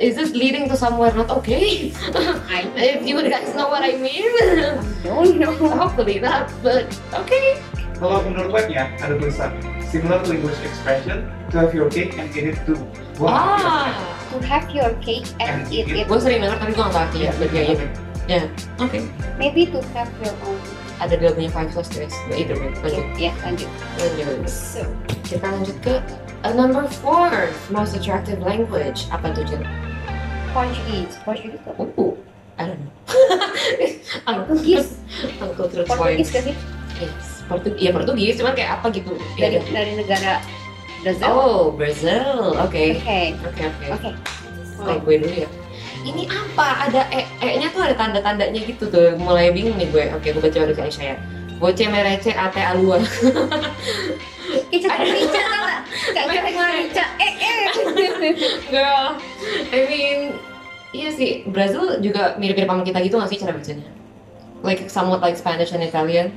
is 0.00 0.16
this 0.16 0.30
leading 0.32 0.68
to 0.68 0.76
somewhere 0.76 1.12
not 1.12 1.30
okay? 1.30 1.92
I 2.48 2.64
if 2.76 3.04
you 3.04 3.20
guys 3.28 3.52
know 3.54 3.68
what 3.68 3.84
I 3.84 3.96
mean. 3.96 4.24
don't 5.04 5.38
know. 5.38 5.52
Hopefully 5.52 6.20
not, 6.20 6.48
but 6.62 6.88
okay. 7.12 7.60
Kalau 7.98 8.22
menurut 8.22 8.54
webnya 8.54 8.94
ada 9.02 9.18
tulisan 9.18 9.52
similar 9.90 10.22
to 10.22 10.30
English 10.32 10.56
expression 10.62 11.26
to 11.50 11.58
have 11.58 11.74
your 11.74 11.90
cake 11.90 12.14
and 12.16 12.30
eat 12.32 12.54
it 12.54 12.58
too. 12.64 12.78
Wah, 13.18 13.58
Ah, 13.58 13.86
To 14.30 14.38
have 14.46 14.70
your 14.70 14.94
cake 15.02 15.26
and 15.42 15.66
eat 15.72 15.90
it. 15.90 16.06
gue 16.06 16.18
sering 16.20 16.44
denger 16.44 16.56
tapi 16.62 16.72
gue 16.76 16.84
gak 16.84 16.92
tahu 16.94 17.04
artinya. 17.10 17.30
But 17.40 17.50
ya, 17.50 17.62
gitu. 17.74 17.86
Ya, 18.28 18.40
oke. 18.78 18.98
Maybe 19.40 19.66
to 19.72 19.80
have 19.96 20.12
your 20.22 20.36
own. 20.46 20.60
Ada 21.00 21.16
dia 21.16 21.32
punya 21.32 21.50
five 21.50 21.72
sisters. 21.74 22.12
But 22.28 22.36
either 22.38 22.54
way, 22.60 22.70
lanjut. 22.84 23.04
Ya, 23.18 23.32
lanjut. 23.42 23.70
Lanjut. 23.98 24.46
So, 24.46 24.84
Kita 25.24 25.48
lanjut 25.48 25.76
ke 25.80 25.98
uh, 26.44 26.52
number 26.52 26.86
four, 27.00 27.50
most 27.70 27.96
attractive 27.96 28.40
language. 28.40 29.06
Apa 29.10 29.32
tuh, 29.32 29.44
Jill? 29.44 29.62
Portuguese. 30.52 31.14
Portuguese 31.22 31.60
apa? 31.64 31.84
Oh, 31.96 32.16
I 32.58 32.62
don't 32.66 32.80
know. 32.80 32.92
Portugis. 34.48 34.98
Uncle 35.40 35.68
Truth 35.68 35.88
Points. 35.88 36.30
gak 36.30 36.42
sih? 36.48 36.54
Yes. 36.98 37.46
Portu 37.48 37.72
iya 37.80 37.90
Portugis, 37.94 38.36
cuman 38.36 38.52
kayak 38.52 38.80
apa 38.80 38.92
gitu. 38.92 39.14
Dari 39.38 39.56
Iya. 39.56 39.62
dari 39.72 39.92
negara 39.96 40.32
Brazil. 41.00 41.24
Oh, 41.30 41.62
Brazil. 41.72 42.58
Oke. 42.58 42.98
Oke. 43.00 43.20
Oke, 43.46 43.62
oke. 43.70 43.84
Oke. 43.94 44.10
Kalau 44.78 44.98
gue 45.00 45.14
dulu 45.22 45.34
ya. 45.46 45.48
Ini 46.02 46.22
apa? 46.30 46.86
Ada 46.88 47.00
e, 47.10 47.20
E-nya 47.42 47.68
tuh 47.74 47.82
ada 47.86 47.94
tanda-tandanya 47.94 48.60
gitu 48.66 48.86
tuh. 48.90 49.14
Mulai 49.18 49.50
bingung 49.54 49.78
nih 49.78 49.88
gue. 49.90 50.04
Oke, 50.14 50.34
gue 50.34 50.42
baca 50.42 50.58
dari 50.68 50.90
saya. 50.90 51.16
Voce 51.58 51.86
merece 51.90 52.30
ate 52.34 52.62
alua. 52.62 53.02
Kicak 54.68 54.98
rica 55.00 55.40
tau 55.40 55.62
gak? 55.64 55.80
Kak 56.14 56.24
kicak 56.28 56.70
rica. 56.74 57.04
Eh 57.22 57.32
eh. 57.38 57.56
Girl, 58.72 59.16
I 59.72 59.78
mean, 59.86 60.18
iya 60.92 61.10
sih. 61.14 61.46
Brazil 61.48 62.02
juga 62.02 62.34
mirip-mirip 62.36 62.68
sama 62.68 62.82
kita 62.82 62.98
gitu 63.04 63.16
gak 63.18 63.30
sih 63.30 63.38
cara 63.38 63.54
bacanya? 63.54 63.86
Like 64.66 64.90
somewhat 64.90 65.22
like 65.22 65.38
Spanish 65.38 65.70
and 65.70 65.86
Italian. 65.86 66.34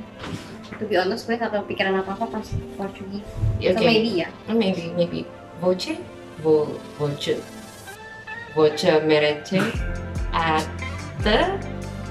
To 0.78 0.86
be 0.90 0.98
honest, 0.98 1.30
gue 1.30 1.38
gak 1.38 1.54
kepikiran 1.54 2.02
apa-apa 2.02 2.40
pas 2.40 2.48
Portugis. 2.78 3.26
Oke. 3.62 3.74
So 3.74 3.82
maybe 3.82 4.26
ya. 4.26 4.28
Maybe, 4.50 4.94
maybe. 4.94 5.26
Voce? 5.62 5.98
Vo, 6.42 6.78
voce. 6.98 7.38
Voce 8.58 8.92
merece 9.06 9.62
ate 10.34 11.38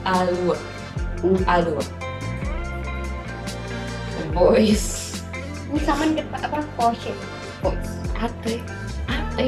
alua. 0.07 0.57
Hmm. 1.21 1.43
Alua. 1.45 1.85
Voice. 4.33 5.00
Di 5.71 5.79
depan 6.19 6.41
apa? 6.51 6.59
Porsche. 6.75 7.15
Voice. 7.63 7.91
Ate. 8.19 8.55
Ate. 9.07 9.47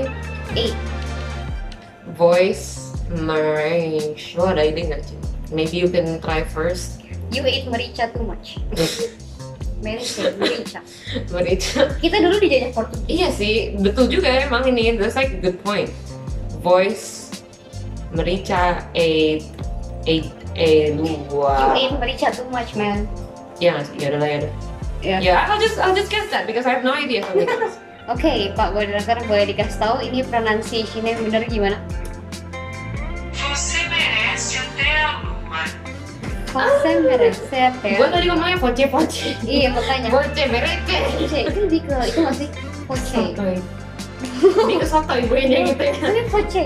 Eh. 0.54 0.72
Voice 2.14 2.94
merece. 3.10 4.38
Lo 4.38 4.54
ada 4.54 4.62
ide 4.62 4.86
nggak, 4.86 5.02
Cin? 5.02 5.18
Maybe 5.50 5.82
you 5.82 5.90
can 5.90 6.22
try 6.22 6.46
first. 6.46 7.02
You 7.34 7.42
ate 7.42 7.66
merica 7.66 8.06
too 8.14 8.22
much. 8.22 8.60
Merica, 9.82 10.30
merica. 10.38 10.78
Merece. 11.34 11.98
Kita 11.98 12.22
dulu 12.22 12.38
dijajah 12.38 12.70
Portugis. 12.70 13.02
Iya 13.10 13.28
sih, 13.34 13.74
betul 13.82 14.06
juga 14.06 14.30
emang 14.30 14.62
ini. 14.70 14.94
That's 14.94 15.18
like 15.18 15.42
good 15.42 15.58
point. 15.66 15.90
Voice 16.62 17.34
merica 18.14 18.86
a 18.94 19.42
a 20.06 20.14
a 20.54 20.70
You 20.94 21.18
lua. 21.26 21.74
ate 21.74 21.98
merica 21.98 22.30
too 22.30 22.46
much, 22.54 22.78
man. 22.78 23.10
Iya 23.58 23.74
nggak 23.74 23.84
sih? 23.90 23.96
Ya 23.98 24.06
udah 24.14 24.20
lah 24.22 24.30
ya 24.30 24.40
Ya. 25.02 25.18
Yeah, 25.18 25.50
I'll 25.50 25.58
just 25.58 25.82
I'll 25.82 25.94
just 25.94 26.14
guess 26.14 26.30
that 26.30 26.46
because 26.46 26.62
I 26.62 26.78
have 26.78 26.86
no 26.86 26.94
idea. 26.94 27.26
Oke, 28.12 28.54
Pak 28.54 28.70
Moderator 28.70 29.18
boleh 29.26 29.50
dikasih 29.50 29.78
tahu 29.78 29.96
ini 30.02 30.22
pronunciation-nya 30.26 31.18
yang 31.18 31.22
benar 31.26 31.42
gimana? 31.46 31.78
Você 33.34 33.82
merece 33.90 34.58
até 34.62 34.90
a 35.02 35.22
lua. 35.22 35.62
Jose 36.54 36.90
merece 37.02 37.58
Gue 37.82 38.08
tadi 38.10 38.26
ngomongnya 38.30 38.58
voce 38.62 38.86
voce. 38.86 39.34
Iya 39.42 39.74
makanya. 39.74 40.08
Voce 40.10 40.42
merece. 40.46 40.96
Poce 41.18 41.38
itu 41.50 41.58
lebih 41.66 41.80
ke 41.82 41.94
itu 42.06 42.18
nggak 42.22 42.36
sih? 42.38 42.48
Poce. 42.86 43.10
Sotoy. 43.10 43.56
Ini 44.42 44.74
ke 44.78 44.86
sotoy 44.86 45.20
gue 45.26 45.40
nya 45.50 45.58
gitu 45.66 45.82
ya. 45.82 45.94
Tapi 45.98 46.20
poce 46.30 46.62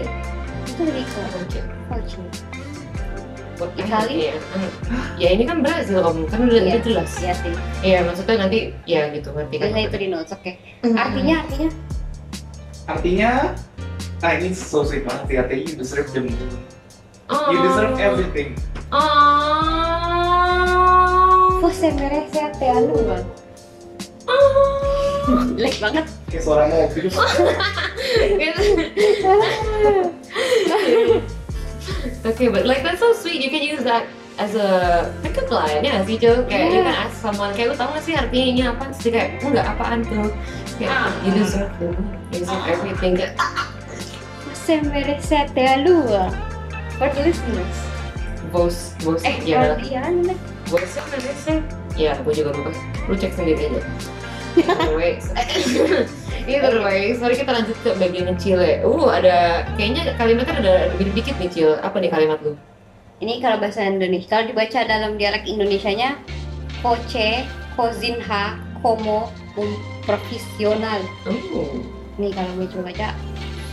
itu 0.68 0.80
lebih 0.84 1.04
ke 1.08 1.20
Voce. 1.24 1.60
poce. 1.88 2.45
Iya. 3.56 3.84
Itali? 3.88 4.16
Ya 5.16 5.28
ini 5.32 5.48
kan 5.48 5.64
Brazil 5.64 6.04
om, 6.04 6.28
kan 6.28 6.44
udah, 6.44 6.60
Iya. 6.60 6.76
udah 6.76 6.82
jelas. 6.84 7.10
Iya 7.18 7.32
sih. 7.40 7.52
Iya 7.80 7.98
maksudnya 8.04 8.36
nanti 8.44 8.58
ya 8.84 9.08
gitu 9.08 9.32
ngerti 9.32 9.56
kan? 9.56 9.72
Itu 9.72 9.96
di 9.96 10.08
notes. 10.12 10.32
Oke. 10.36 10.60
Artinya 10.84 11.40
artinya 11.42 11.70
Artinya, 12.86 13.50
nah 14.22 14.38
ini 14.38 14.54
so 14.54 14.86
sweet 14.86 15.02
banget 15.02 15.26
ya, 15.26 15.42
artinya 15.42 15.62
you 15.66 15.74
deserve 15.74 16.06
the 16.14 16.22
moon. 16.22 16.54
Oh. 17.26 17.50
You 17.50 17.58
deserve 17.66 17.98
everything. 17.98 18.54
Oh. 18.94 19.02
Jose 21.58 21.90
merece 21.98 22.46
te 22.54 22.66
alua. 22.70 23.26
Oh. 24.30 25.42
Jelek 25.58 25.82
banget. 25.82 26.06
Kayak 26.30 26.42
suara 26.46 26.70
mobil. 26.70 27.10
okay, 32.28 32.48
but 32.48 32.66
like 32.66 32.82
that's 32.82 32.98
so 32.98 33.12
sweet. 33.12 33.38
You 33.38 33.50
can 33.50 33.62
use 33.62 33.82
that 33.82 34.06
as 34.36 34.52
a 34.52 34.68
pickup 35.22 35.48
line 35.48 35.80
ya 35.80 35.96
nggak 35.96 36.04
sih 36.04 36.16
Cil? 36.18 36.44
Kayak 36.44 36.64
you 36.68 36.80
Yeah. 36.80 36.86
can 36.86 36.96
ask 37.08 37.14
someone 37.18 37.50
kayak 37.52 37.72
lu 37.72 37.76
tau 37.76 37.88
gak 37.88 38.02
sih 38.02 38.12
artinya 38.12 38.46
ini 38.46 38.62
apa? 38.62 38.84
Dia 38.94 39.10
kayak 39.10 39.28
enggak 39.40 39.66
apaan 39.66 40.00
tuh? 40.02 40.28
Kayak 40.76 40.92
you 41.24 41.30
deserve 41.32 41.72
the 41.78 41.88
you 42.30 42.38
deserve 42.42 42.64
everything. 42.66 43.12
Kayak, 43.14 43.34
Jose 44.44 44.74
merece 44.84 45.38
te 45.50 45.62
alua. 45.64 46.28
For 46.96 47.08
listeners. 47.16 47.76
bos 48.48 48.94
bos 49.02 49.20
Eh, 49.20 49.36
ya 49.42 49.58
kalau 49.58 49.76
dia 49.80 50.00
mana? 50.00 50.34
bosnya 50.66 51.02
merece. 51.10 51.52
Ya, 51.96 52.12
gue 52.20 52.32
juga 52.32 52.52
lupa. 52.52 52.70
Lu 53.04 53.14
cek 53.14 53.32
sendiri 53.32 53.68
aja. 53.68 53.80
Anyways, 54.84 55.28
either 56.46 56.80
way, 56.82 57.12
sorry 57.18 57.34
kita 57.34 57.50
lanjut 57.50 57.76
ke 57.82 57.90
bagian 57.98 58.34
Chile. 58.38 58.80
Uh, 58.86 59.10
ada 59.10 59.66
kayaknya 59.74 60.14
kalimatnya 60.16 60.54
ada 60.62 60.74
lebih 60.96 61.12
dikit 61.18 61.34
nih 61.42 61.50
Cil. 61.50 61.70
Apa 61.82 61.98
nih 61.98 62.10
kalimat 62.10 62.38
lu? 62.40 62.54
Ini 63.18 63.40
kalau 63.40 63.58
bahasa 63.58 63.82
Indonesia, 63.82 64.28
kalau 64.28 64.44
dibaca 64.48 64.80
dalam 64.84 65.16
dialek 65.16 65.48
Indonesianya, 65.48 66.20
Poce, 66.84 67.42
Kozinha, 67.74 68.60
Como, 68.84 69.32
un 69.56 69.70
profesional. 70.04 71.00
Oh, 71.24 71.80
Nih 72.20 72.32
kalau 72.32 72.52
gue 72.60 72.68
coba 72.72 72.92
baca, 72.92 73.08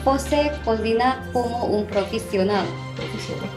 Pose, 0.07 0.51
Cozina, 0.63 1.19
Como 1.35 1.69
un 1.75 1.83
profesional. 1.87 2.63
profesional. 2.95 3.51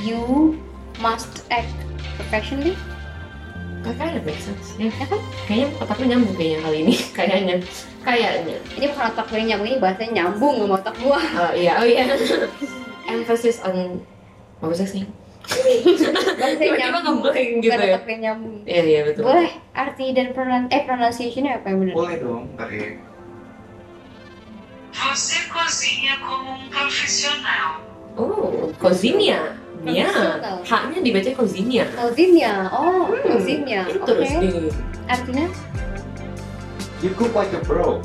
You 0.00 0.56
must 1.04 1.44
act 1.52 1.72
professionally. 2.16 2.76
Of 3.82 3.98
makes 4.22 4.44
sense. 4.46 4.68
Ya, 4.78 4.86
Ya 4.86 5.06
kan? 5.10 5.18
kayaknya 5.50 5.66
otak 5.82 5.96
lu 5.98 6.06
nyambung 6.06 6.34
kayaknya 6.38 6.58
kali 6.62 6.76
ini. 6.86 6.94
kayaknya, 7.18 7.54
kayaknya. 8.06 8.56
Ini 8.78 8.84
bukan 8.94 9.04
otak 9.10 9.26
gue 9.26 9.38
yang 9.42 9.48
nyambung, 9.50 9.68
ini 9.68 9.78
bahasanya 9.82 10.12
nyambung 10.22 10.54
sama 10.62 10.74
otak 10.78 10.94
gue. 11.02 11.18
Oh 11.18 11.52
iya, 11.52 11.72
oh 11.82 11.86
iya. 11.86 12.04
Emphasis 13.12 13.58
on 13.66 13.98
saying? 14.86 15.10
Bahasanya 15.42 16.56
Tiba-tiba 16.62 16.76
nyambung. 16.78 17.18
ngeblank 17.26 17.50
gitu 17.58 17.70
Bukan 17.74 17.82
ya. 17.82 17.90
otak 17.90 18.02
gue 18.06 18.16
nyambung. 18.22 18.56
Iya 18.62 18.82
iya 18.86 19.00
betul. 19.02 19.22
Boleh 19.26 19.50
arti 19.74 20.06
dan 20.14 20.26
pronoun 20.30 20.64
eh 20.70 20.82
pronunciation-nya 20.86 21.52
apa 21.58 21.66
yang 21.66 21.78
benar? 21.82 21.94
Boleh 21.98 22.16
dong, 22.22 22.44
ya. 22.70 22.88
Você 24.92 25.48
cozinha 25.48 26.20
como 26.20 26.54
um 26.54 26.62
profissional. 26.70 27.80
Oh, 28.14 28.70
cozinha. 28.76 29.56
Ya, 29.82 30.06
Profesional. 30.06 30.56
haknya 30.62 30.98
dibaca 31.02 31.30
cozinha. 31.34 31.84
Cozinha. 31.90 32.52
Oh, 32.70 33.10
Hmm, 33.10 33.18
cozinha. 33.26 33.80
Oke. 33.90 33.98
Interesting. 33.98 34.70
Artinya 35.10 35.46
You 37.02 37.10
cook 37.18 37.34
like 37.34 37.50
a 37.50 37.58
pro. 37.66 37.98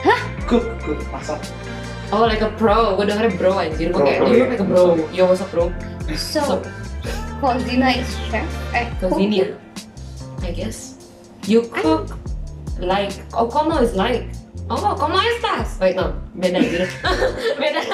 Hah? 0.00 0.20
Cook, 0.48 0.64
cook, 0.80 0.96
masak. 1.12 1.36
Oh, 2.08 2.24
like 2.24 2.40
a 2.40 2.48
pro. 2.56 2.96
Gue 2.96 3.04
dengernya 3.04 3.36
bro 3.36 3.52
anjir. 3.60 3.92
Gue 3.92 4.00
kayak, 4.00 4.24
you 4.24 4.32
ya. 4.32 4.40
look 4.40 4.50
like 4.56 4.64
a 4.64 4.68
bro. 4.68 4.84
Yo, 5.12 5.22
what's 5.28 5.44
up 5.44 5.52
bro? 5.52 5.68
So, 6.16 6.40
So, 6.40 6.54
Kozina 7.44 7.92
is 7.92 8.08
chef. 8.32 8.48
Eh, 8.72 8.88
cook. 8.96 9.12
Cozinia, 9.12 9.52
I 10.40 10.56
guess. 10.56 10.96
You 11.44 11.68
cook 11.68 12.16
like, 12.80 13.12
oh, 13.36 13.44
como 13.52 13.84
is 13.84 13.92
like. 13.92 14.32
Oh, 14.72 14.96
como 14.96 15.20
estas? 15.20 15.76
Wait, 15.76 15.92
no. 15.92 16.16
Beda 16.32 16.56
anjir. 16.56 16.88
Beda. 17.60 17.84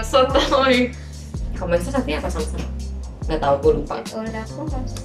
Sotoy. 0.00 0.88
Estas 1.58 1.94
artinya 1.98 2.18
apa 2.22 2.28
sama-sama? 2.30 2.66
Gak 3.28 3.38
tau, 3.42 3.54
gue 3.60 3.72
lupa. 3.82 4.00
Udah 4.14 4.42
aku 4.46 4.62
masuk. 4.70 5.04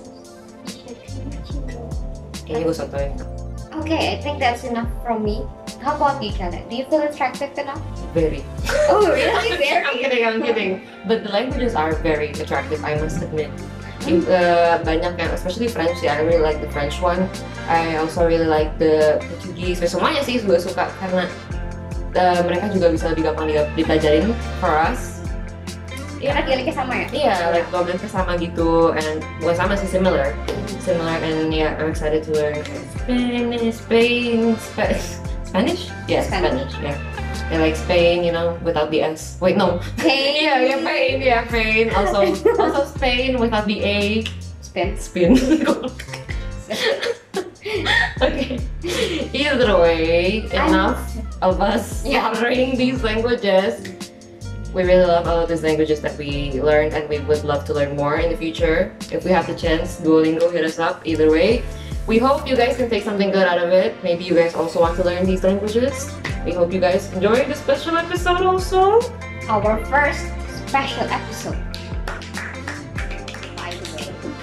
Kayaknya 2.44 2.64
gue 2.68 2.76
sotoy. 2.76 3.08
Okay, 3.74 4.14
I 4.14 4.18
think 4.22 4.38
that's 4.38 4.62
enough 4.64 4.88
from 5.02 5.26
me. 5.26 5.42
How 5.82 5.98
about 5.98 6.22
you, 6.22 6.30
Khaled? 6.32 6.62
Do 6.70 6.78
you 6.78 6.86
feel 6.88 7.02
attractive 7.04 7.52
enough? 7.58 7.82
Very. 8.14 8.46
Oh, 8.88 9.02
really? 9.10 9.34
I'm 9.34 9.58
Very? 9.58 9.98
kidding, 10.00 10.24
I'm 10.24 10.40
kidding. 10.46 10.72
But 11.10 11.26
the 11.26 11.32
languages 11.34 11.74
are 11.74 11.92
very 12.06 12.30
attractive, 12.38 12.80
I 12.86 12.96
must 13.02 13.20
admit. 13.20 13.50
Uh, 14.04 14.78
banyak 14.84 15.16
yang, 15.16 15.32
especially 15.32 15.72
French 15.72 16.04
ya, 16.04 16.20
I 16.20 16.28
really 16.28 16.44
like 16.44 16.60
the 16.60 16.68
French 16.70 17.00
one. 17.00 17.26
I 17.72 17.96
also 17.98 18.28
really 18.28 18.48
like 18.48 18.76
the 18.78 19.18
Portuguese. 19.24 19.80
Ya, 19.80 19.88
semuanya 19.88 20.22
sih 20.28 20.44
gue 20.44 20.60
suka 20.60 20.92
karena 21.00 21.24
uh, 22.20 22.40
mereka 22.44 22.68
juga 22.68 22.92
bisa 22.92 23.10
lebih 23.16 23.32
gampang 23.32 23.48
di- 23.48 23.72
dipelajarin 23.80 24.36
for 24.60 24.76
us. 24.76 25.13
Karena 26.24 26.42
dialeknya 26.48 26.74
sama 26.74 26.94
ya? 26.96 27.08
Iya, 27.12 27.36
like 27.52 27.68
problemnya 27.68 28.08
sama 28.08 28.40
gitu, 28.40 28.96
and 28.96 29.20
bukan 29.44 29.56
sama 29.60 29.74
sih 29.76 29.90
similar, 29.92 30.32
similar, 30.80 31.20
and 31.20 31.52
yeah, 31.52 31.76
I'm 31.76 31.92
excited 31.92 32.24
to 32.24 32.32
learn 32.32 32.64
Spanish, 33.04 33.84
Spain, 33.84 34.56
Spa- 34.56 34.96
Spanish, 35.44 35.92
yeah, 36.08 36.24
Spanish. 36.24 36.72
Spanish, 36.72 36.76
yeah. 36.80 36.98
Yeah, 37.52 37.60
like 37.60 37.76
Spain, 37.76 38.24
you 38.24 38.32
know, 38.32 38.56
without 38.64 38.88
the 38.90 39.04
S. 39.04 39.36
Wait, 39.44 39.60
no. 39.60 39.84
Hey. 40.00 40.42
yeah, 40.48 40.64
yeah, 40.64 40.80
Spain, 40.80 41.22
yeah, 41.22 41.44
Spain. 41.44 41.92
Also, 41.92 42.24
also 42.64 42.88
Spain 42.96 43.36
without 43.38 43.68
the 43.68 43.84
A. 43.84 44.24
Spin. 44.64 44.96
Spin. 44.98 45.36
okay. 48.24 48.58
Either 49.36 49.76
way, 49.78 50.48
enough 50.56 51.04
of 51.44 51.60
us 51.60 52.02
Yeah. 52.08 52.32
learning 52.32 52.80
these 52.80 53.04
languages. 53.04 53.84
We 54.74 54.84
really 54.84 55.06
love 55.06 55.28
all 55.28 55.40
of 55.40 55.50
these 55.50 55.62
languages 55.62 56.02
that 56.02 56.18
we 56.18 56.60
learned, 56.60 56.94
and 56.94 57.08
we 57.08 57.20
would 57.20 57.44
love 57.44 57.64
to 57.66 57.74
learn 57.74 57.96
more 57.96 58.18
in 58.18 58.32
the 58.32 58.38
future. 58.38 58.92
If 59.12 59.24
we 59.24 59.30
have 59.30 59.46
the 59.46 59.54
chance, 59.54 60.02
Duolingo 60.02 60.52
hit 60.52 60.66
us 60.66 60.80
up. 60.80 61.06
Either 61.06 61.30
way, 61.30 61.64
we 62.08 62.18
hope 62.18 62.48
you 62.48 62.58
guys 62.58 62.76
can 62.76 62.90
take 62.90 63.04
something 63.04 63.30
good 63.30 63.46
out 63.46 63.60
of 63.60 63.70
it. 63.70 63.96
Maybe 64.04 64.24
you 64.24 64.34
guys 64.34 64.56
also 64.56 64.82
want 64.82 64.98
to 64.98 65.04
learn 65.04 65.26
these 65.26 65.44
languages. 65.44 66.12
We 66.44 66.54
hope 66.54 66.74
you 66.74 66.82
guys 66.82 67.14
enjoyed 67.14 67.48
this 67.48 67.60
special 67.60 67.96
episode 67.98 68.42
also. 68.42 69.00
Our 69.48 69.86
first 69.86 70.26
special 70.68 71.06
episode. 71.06 71.62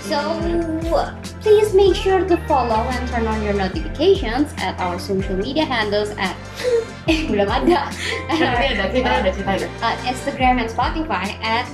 So, 0.06 1.19
please 1.40 1.72
make 1.74 1.96
sure 1.96 2.24
to 2.24 2.36
follow 2.46 2.84
and 2.88 3.08
turn 3.08 3.26
on 3.26 3.42
your 3.42 3.54
notifications 3.54 4.52
at 4.58 4.78
our 4.80 4.98
social 4.98 5.36
media 5.36 5.64
handles 5.64 6.10
at 6.20 6.36
eh, 7.10 7.24
belum 7.26 7.48
ada 7.48 7.88
Nanti 8.28 8.44
ada, 8.76 8.84
kita 8.92 9.10
ada, 9.24 9.30
kita 9.32 9.50
ada. 9.56 9.66
at 9.80 9.96
Instagram 10.04 10.60
and 10.60 10.68
Spotify 10.68 11.36
at 11.40 11.66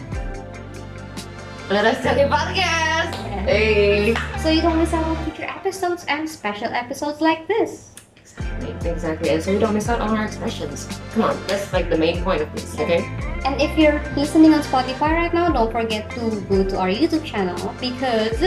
Let 1.67 1.83
us 1.83 1.99
tell 1.99 2.15
you 2.15 2.31
podcast. 2.31 3.11
Hey. 3.43 4.15
so 4.39 4.55
you 4.55 4.63
don't 4.63 4.79
miss 4.79 4.95
out 4.95 5.03
on 5.03 5.19
future 5.27 5.51
episodes 5.51 6.07
and 6.07 6.23
special 6.23 6.71
episodes 6.71 7.19
like 7.19 7.51
this. 7.51 7.91
Exactly, 8.15 8.91
exactly. 8.91 9.29
And 9.31 9.43
so 9.43 9.53
we 9.53 9.59
don't 9.59 9.75
miss 9.75 9.89
out 9.89 10.01
on 10.01 10.17
our 10.17 10.25
expressions. 10.25 10.87
Come 11.11 11.25
on, 11.27 11.35
that's 11.47 11.73
like 11.73 11.91
the 11.91 11.99
main 11.99 12.23
point 12.23 12.43
of 12.43 12.55
this, 12.55 12.79
okay? 12.79 13.03
And 13.45 13.61
if 13.61 13.77
you're 13.79 13.99
listening 14.15 14.55
on 14.55 14.63
Spotify 14.63 15.27
right 15.27 15.35
now, 15.35 15.51
don't 15.51 15.73
forget 15.73 16.11
to 16.15 16.41
go 16.47 16.63
to 16.63 16.79
our 16.79 16.89
YouTube 16.89 17.25
channel 17.25 17.75
because 17.81 18.39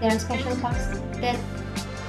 there 0.00 0.10
are 0.12 0.18
special 0.18 0.56
parts 0.56 0.86
that 1.20 1.38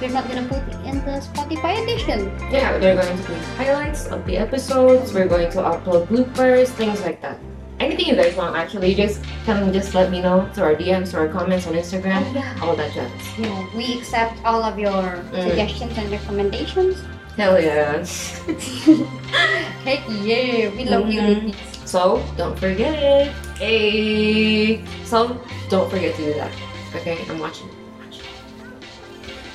we're 0.00 0.10
not 0.10 0.26
gonna 0.28 0.46
put 0.48 0.62
in 0.84 0.98
the 1.04 1.20
Spotify 1.22 1.82
edition. 1.82 2.30
Yeah, 2.50 2.76
they're 2.78 2.96
going 3.00 3.16
to 3.16 3.28
be 3.28 3.34
highlights 3.60 4.06
of 4.06 4.24
the 4.26 4.36
episodes. 4.36 5.12
We're 5.14 5.28
going 5.28 5.50
to 5.52 5.58
upload 5.58 6.06
bloopers, 6.08 6.68
things 6.68 7.00
like 7.02 7.20
that. 7.22 7.38
Anything 7.78 8.06
you 8.06 8.16
guys 8.16 8.34
want, 8.36 8.56
actually, 8.56 8.94
just 8.94 9.22
can 9.44 9.72
just 9.72 9.94
let 9.94 10.10
me 10.10 10.20
know 10.22 10.48
through 10.54 10.64
our 10.64 10.74
DMs, 10.74 11.14
or 11.14 11.20
our 11.20 11.28
comments 11.28 11.66
on 11.66 11.74
Instagram, 11.74 12.22
yeah. 12.34 12.56
all 12.62 12.74
that 12.76 12.92
jazz. 12.92 13.10
You 13.38 13.46
know, 13.46 13.68
we 13.74 13.98
accept 13.98 14.38
all 14.44 14.62
of 14.62 14.78
your 14.78 14.92
Mm. 14.92 15.48
suggestions 15.48 15.98
and 15.98 16.10
recommendations. 16.10 16.98
Hell 17.36 17.60
yeah. 17.60 17.96
Heck 19.84 20.02
yeah, 20.22 20.68
we 20.76 20.84
love 20.84 21.08
you, 21.10 21.20
Mhm. 21.20 21.34
ladies. 21.34 21.56
So 21.84 22.22
don't 22.36 22.58
forget. 22.58 23.32
Hey. 23.58 24.84
So 25.04 25.40
don't 25.68 25.90
forget 25.90 26.14
to 26.16 26.22
do 26.24 26.34
that. 26.34 26.52
Okay, 26.94 27.18
I'm 27.30 27.38
watching. 27.38 27.68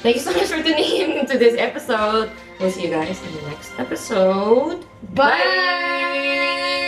Thank 0.01 0.15
you 0.17 0.21
so 0.21 0.31
much 0.33 0.47
for 0.47 0.61
tuning 0.61 1.19
in 1.19 1.25
to 1.27 1.37
this 1.37 1.55
episode. 1.57 2.31
We'll 2.59 2.71
see 2.71 2.85
you 2.85 2.91
guys 2.91 3.21
in 3.23 3.35
the 3.35 3.41
next 3.49 3.71
episode. 3.79 4.85
Bye! 5.13 5.29
Bye. 5.43 6.83